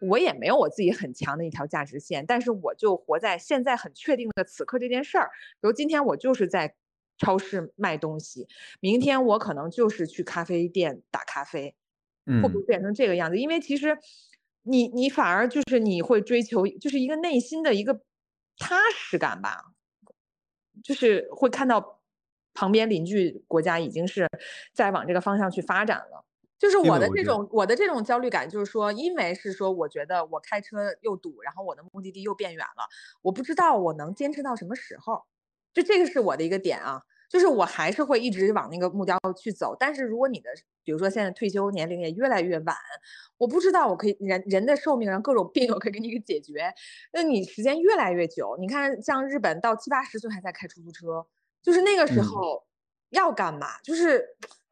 [0.00, 5.28] 我也没有我自己很强的一条价值线，但是我就活在现在很确定的此刻这件事儿。
[5.60, 6.76] 比如今天我就是在
[7.18, 8.46] 超市卖东西，
[8.78, 11.74] 明天我可能就是去咖啡店打咖啡，
[12.26, 13.36] 会不会嗯，变成这个样子？
[13.38, 13.98] 因为其实
[14.62, 18.02] 你你反而就是你会追求就是一个内心的一个
[18.56, 19.72] 踏实感吧，
[20.84, 21.95] 就是会看到
[22.56, 24.26] 旁边邻居国家已经是
[24.72, 26.24] 在往这个方向去发展了。
[26.58, 32.88] 就是我的这种我的这种焦虑感，就是说，因为是说，我觉得我开车又堵，然后我的目的地又变远了，
[33.20, 35.22] 我不知道我能坚持到什么时候。
[35.74, 39.76] 就这个是我的一个点啊，就是我还是会一直往那个目标去走。
[39.78, 40.48] 但是如果你的，
[40.82, 42.74] 比如说现在退休年龄也越来越晚，
[43.36, 46.72] 我不知道我可以人人的寿命上各种病我可以给你给解决，
[47.12, 51.26] 那你时间越来越久，你看像日本到七八十岁还在开出租车，
[51.66, 52.64] 就是那个时嗯候
[53.10, 53.80] 要干嘛？
[53.82, 54.24] 就是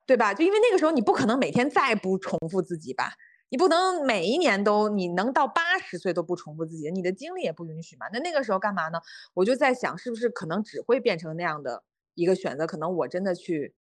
[0.07, 0.33] 对吧？
[0.33, 3.13] 就因为那个时候你不可能每天再不重复自己吧。
[3.49, 8.07] 你不能每一年都你能到八十岁都不重复自己，你的精力也不允许嘛。
[8.13, 9.01] 那那个时候干嘛呢？
[9.35, 11.83] 我就在想，是不是可能只会变成那样的
[12.15, 12.65] 一个选择？
[12.67, 13.75] 可能我真的去，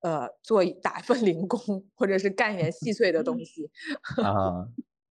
[0.00, 1.58] 呃，做打一份零工，
[1.94, 3.70] 或者是干一点细碎的东西。
[4.22, 4.66] 啊，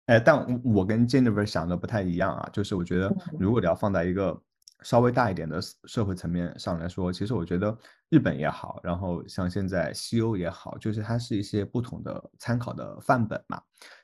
[0.06, 4.40] 哎，但我我跟 Jennifer 想的不太一样啊，就是我觉得嗯如果你要放在一个
[4.82, 7.76] 稍微大一点的社社会层面上来说，其实我觉得
[8.10, 13.60] 日本也好，然后像现在西欧也好，就是它是一些不同的参考的范本嘛。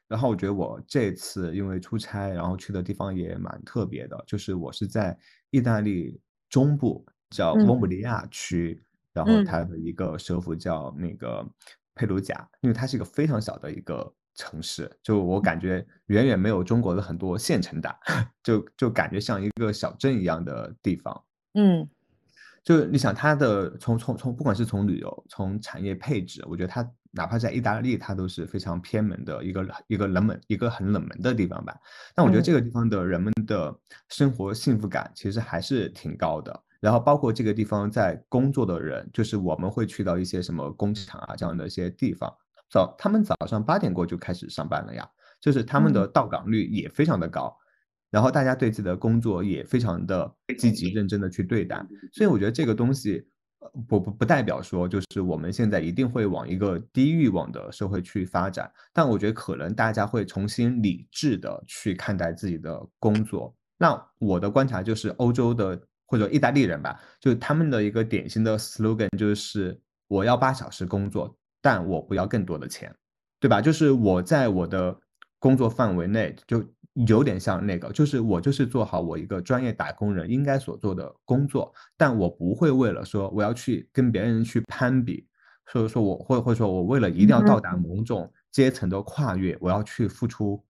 [0.06, 5.16] 然后我觉得我这次因为出差，然后去的地方也蛮特别的，就是我是在
[5.50, 6.18] 意大利
[6.48, 11.46] 中部叫嗯翁布利亚区，然后嗯它的一个首府叫那个
[11.94, 17.98] 佩鲁贾，因为它是一个非常小的一个城市，就我感觉远远没有中国的很多县城大，
[18.42, 21.24] 就就感觉像一个小镇一样的地方。
[21.54, 21.86] 嗯
[22.62, 31.74] 就你想它的从从从不管是从旅游从产业配置，我觉得它哪怕在意大利，它都是非常偏门的一个一个冷门一个很冷门的地方吧。
[32.14, 33.74] 但我觉得嗯这个地方的人们的
[34.10, 36.62] 生活幸福感其实还是挺高的。
[36.78, 42.32] 然后包括这个地方在工作的人，就是我们会去到一些什么工厂啊这样的一些地方，
[42.70, 45.08] 早他们早上八点过就开始上班了呀，
[45.40, 47.56] 就是他们的嗯到岗率也非常的高。
[48.10, 53.22] 然后大家对自己的工作也非常的积极认真的去对待，所以我觉得这个东西，
[53.58, 63.54] 呃不不不代表说就是我们现在一定会往一个低欲望的社会去发展，但我觉得可能大家会重新理智的去看待自己的工作。
[63.76, 72.94] 那我的观察就是欧洲的或者意大利人吧，就他们的一个典型的 slogan 就是我要八小时工作，但我不要更多的钱。
[73.40, 73.60] 对吧？
[73.62, 74.98] 就是我在我的
[75.38, 76.60] 工作范围内，就
[77.06, 85.24] 有点像那个，就是我就是做好我一个专业打工人应该所做的工作，但我不会为了说我要去跟别人去攀比，
[85.68, 90.60] 所以说我会会说我为了一定要到达某种阶层的跨越，我要去付出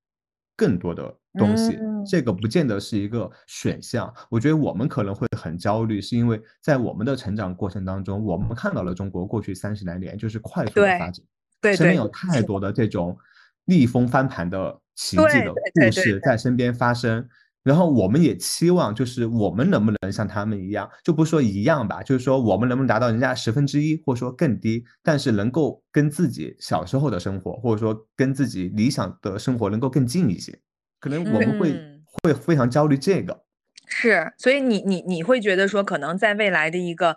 [0.54, 4.12] 更多的东西，嗯这个不见得是一个选项。
[4.30, 11.24] 我觉得我们可能会很焦虑，是因为在我们的成长过程当中，我们看到了中国过去三十来年就是快速的发展。
[11.60, 13.16] 对对，身边有太多的这种
[13.64, 17.28] 逆风翻盘的奇迹的故事在身边发生，
[17.64, 30.58] 然后我们也期望，就是我们能不能像他们一样，就不说一样吧，就是说我们能不能达到人家十分之一，或者说更低，但是能够跟自己小时候的生活，或者说跟自己理想的生活能够更近一些，
[31.00, 33.44] 可能我们会、嗯会非常焦虑这个。
[33.86, 37.14] 是，所以你你你会觉得说，可能在未来的一个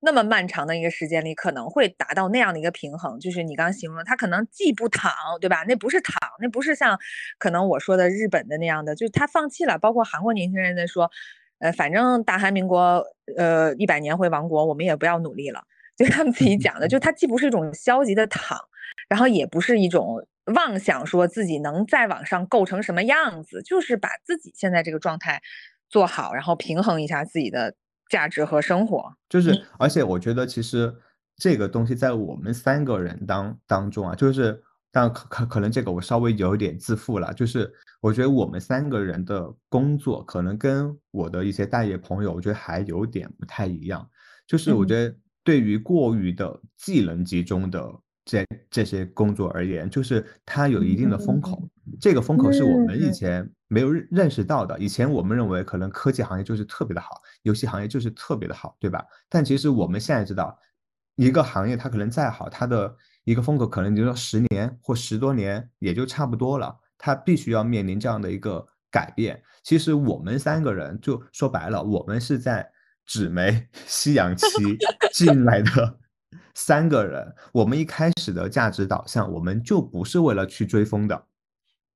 [0.00, 5.64] 那么漫长的一个时间里，可能会达到那样的一个平衡，就是你刚刚形容的，他可能既不躺，对吧？
[5.66, 6.96] 那不是躺，那不是像
[7.38, 9.76] 可能我说的日本的那样的，就是他放弃了。
[9.78, 11.10] 包括韩国年轻人在说，
[11.58, 13.04] 呃，反正大韩民国
[13.36, 15.64] 呃一百年会亡国，我们也不要努力了。
[15.98, 18.56] 就他们自己讲的，就它既不是一种消极的躺，
[19.08, 25.40] 然后也不是一种妄想说自己能再往上构成什么样子，就是把自己现在这个状态
[25.88, 27.74] 做好，然后平衡一下自己的
[28.10, 29.14] 价值和生活。
[29.28, 30.94] 就是，而且我觉得其实
[31.36, 37.70] 这个东西在我们三个人当当中啊，就是，但可可可能这个我稍微有一点自负了，就是
[38.00, 44.08] 我觉得我们三个人的工作可能跟我的一些大业朋友，我觉得还有点不太一样，
[44.46, 44.86] 就是我嗯。
[44.86, 45.14] 觉得
[45.44, 47.92] 对于过于的技能集中的
[48.28, 51.66] 这这些工作而言，就是它有一定的风口，
[51.98, 54.78] 这个风口是我们以嗯前没有认认识到的。
[54.78, 59.02] 以前我们认为可能科技行业就是特别的好，游戏行业就是特别的好，对吧？
[59.30, 60.58] 但其实我们现在知道，
[61.16, 62.94] 一个行业它可能再好，它的
[63.24, 69.42] 一个风口可能你说十年或十多年也就差不多了，它必须要面临这样的一个改变。
[69.62, 72.70] 其实我们三个人就说白了，我们是在
[73.06, 74.46] 纸媒夕阳期
[75.14, 75.98] 进来的
[76.54, 81.26] 三个人，我们一开始的价值导向，我们就不是为了去追风的。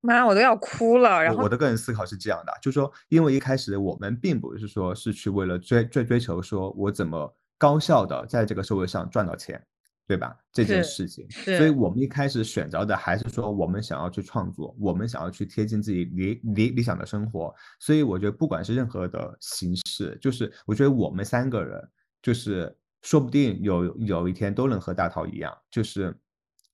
[0.01, 1.23] 妈，我都要哭了。
[1.23, 9.65] 然后我我的个人思考是这样的，就是说，因为一开始我们并不是说是去为了追追追求说我怎么高效的在这个社会上赚到钱，
[10.05, 10.35] 对吧？
[10.51, 17.55] 这件事情，所以我们一开始选择的还是说我们想要去创作，我们想要去贴近自己理理理想的生活。
[17.79, 21.81] 所以我觉得不管是任何的形式，就是我觉得我们三个人，
[22.21, 26.17] 就是说不定有有一天都能和大涛一样，就是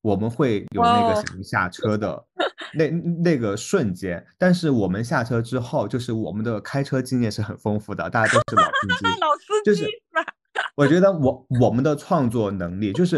[0.01, 2.25] 我们会有那个 下车的
[2.73, 9.83] 那那个瞬间，但是我们下车之后，就是我们的开车经验是很丰富的，大家都是老司 机，老司就是
[10.13, 10.23] 吧
[10.77, 13.17] 我觉得我我们的创作能力，就是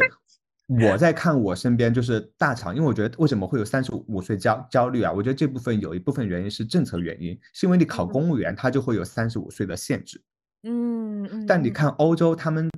[0.82, 5.12] 我在看我身边就是大厂，因为我觉得为什么会有三十五岁焦焦虑啊？
[5.12, 10.22] 我觉得这部分有一部分原因是政策原因，是因为你考公务员，它就会有三十五岁的限制。
[10.64, 12.70] 嗯嗯，但你嗯看欧洲，他们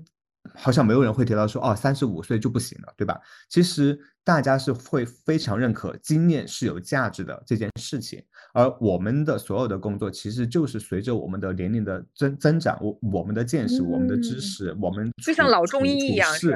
[0.55, 3.19] 好像没有人会提到说哦，三十五岁就不行了，对吧？
[3.49, 16.51] 其实大家是会非常认可经验是有价值的这件事情，而我们的所有的工作其实就是随着我们的年龄的增增长，我我们的见识、我们的知嗯识、我们就像老中医一样是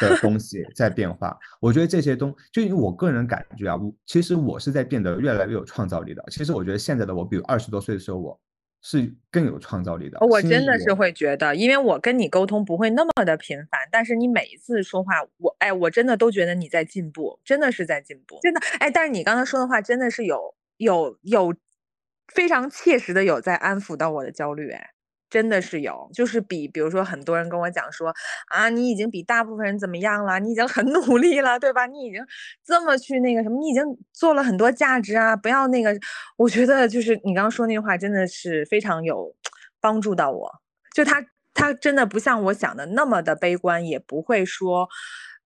[0.00, 1.36] 的东 西在变化。
[1.60, 6.22] 我觉得这些东，就因为我个人感觉啊，我其实我是在变得越来越有创造力的。
[6.30, 8.40] 其实我觉得现在的我，比如二十多岁的时候，我
[8.82, 10.18] 是更有创造力的。
[10.20, 18.90] 哦我真的是会觉得，因为我跟你沟通不会那么的频繁，但是你每一次说话，我哎，我真的都觉得你在进步，真的是在进步，真的哎。
[18.90, 21.54] 但是你刚才说的话真的是有有有
[22.28, 24.90] 非常切实的有在安抚到我的焦虑，哎，
[25.32, 28.14] 真的是有，就是比比如说很多人跟我讲说
[28.48, 31.86] 啊，你已经比大部分人怎么样了，你已经很努力了，对吧？
[31.86, 32.22] 你已经
[32.62, 33.82] 这么去那个什么，你已经
[34.12, 35.98] 做了很多价值啊，不要那个。
[36.36, 39.34] 我觉得就是你刚刚说那句话，真的是非常有
[39.80, 40.52] 帮助到我。
[40.94, 44.86] 就他他真的不像我想的那么的悲观，也不会说，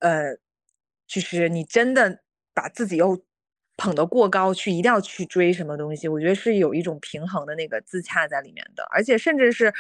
[0.01, 0.37] 呃，
[1.07, 2.23] 就是你真的
[2.53, 3.25] 把自己又
[3.77, 6.09] 捧得过高，去一定要去追什么东西。
[6.09, 9.73] 我觉得是有一种平衡的那个自洽在里面的，而且甚至是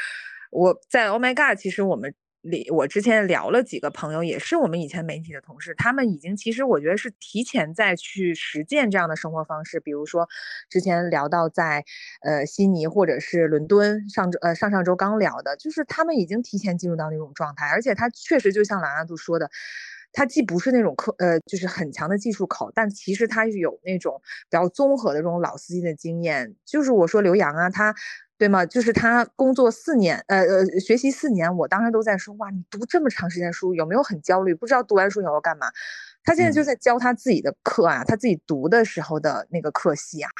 [0.51, 2.15] 我在 Oh My God，其实我们。
[2.43, 9.81] 里我之前聊了几个朋友，也是我们以前媒体的同事，他们已经其实我觉得是提前在去实践这样的生活方式。
[9.81, 10.29] 比如说
[10.71, 11.85] 之前聊到在
[12.21, 19.51] 呃悉尼或者是伦敦，上周呃上上周刚聊的，就是他们已经提前进入到那种状态，而且他确实就像蓝阿杜说的，
[20.17, 24.21] 他既不是那种科呃就是很强的技术口，但其实他是有那种
[24.51, 26.57] 比较综合的这种老司机的经验。
[26.65, 27.95] 就是我说刘洋啊，他。
[28.39, 28.67] 对吗？
[28.67, 34.55] 就是他工作四年，呃呃，学习四年，我当时都在说，哇，你读这么长时间书，有没有很焦虑？
[34.55, 35.69] 不知道读完书以后要干嘛？
[36.23, 40.31] 他现在就嗯在教他自己的课啊，他自己读的时候的那个课系啊，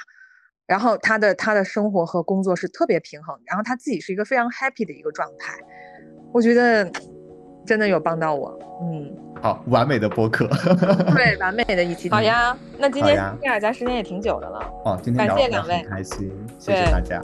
[0.67, 5.59] 然后他的他的生活和工作是特别平衡，然后他自己是一个非常 happy 的一个状态，
[6.35, 6.93] 我觉得
[7.65, 10.47] 真的有帮到我，嗯，好完美的播客。
[11.15, 12.11] 对，完美的一期。
[12.11, 17.21] 好呀，那今天好呀这样咱时间也挺久的了，哦，今天感聊得很谢两位开心，谢谢大家。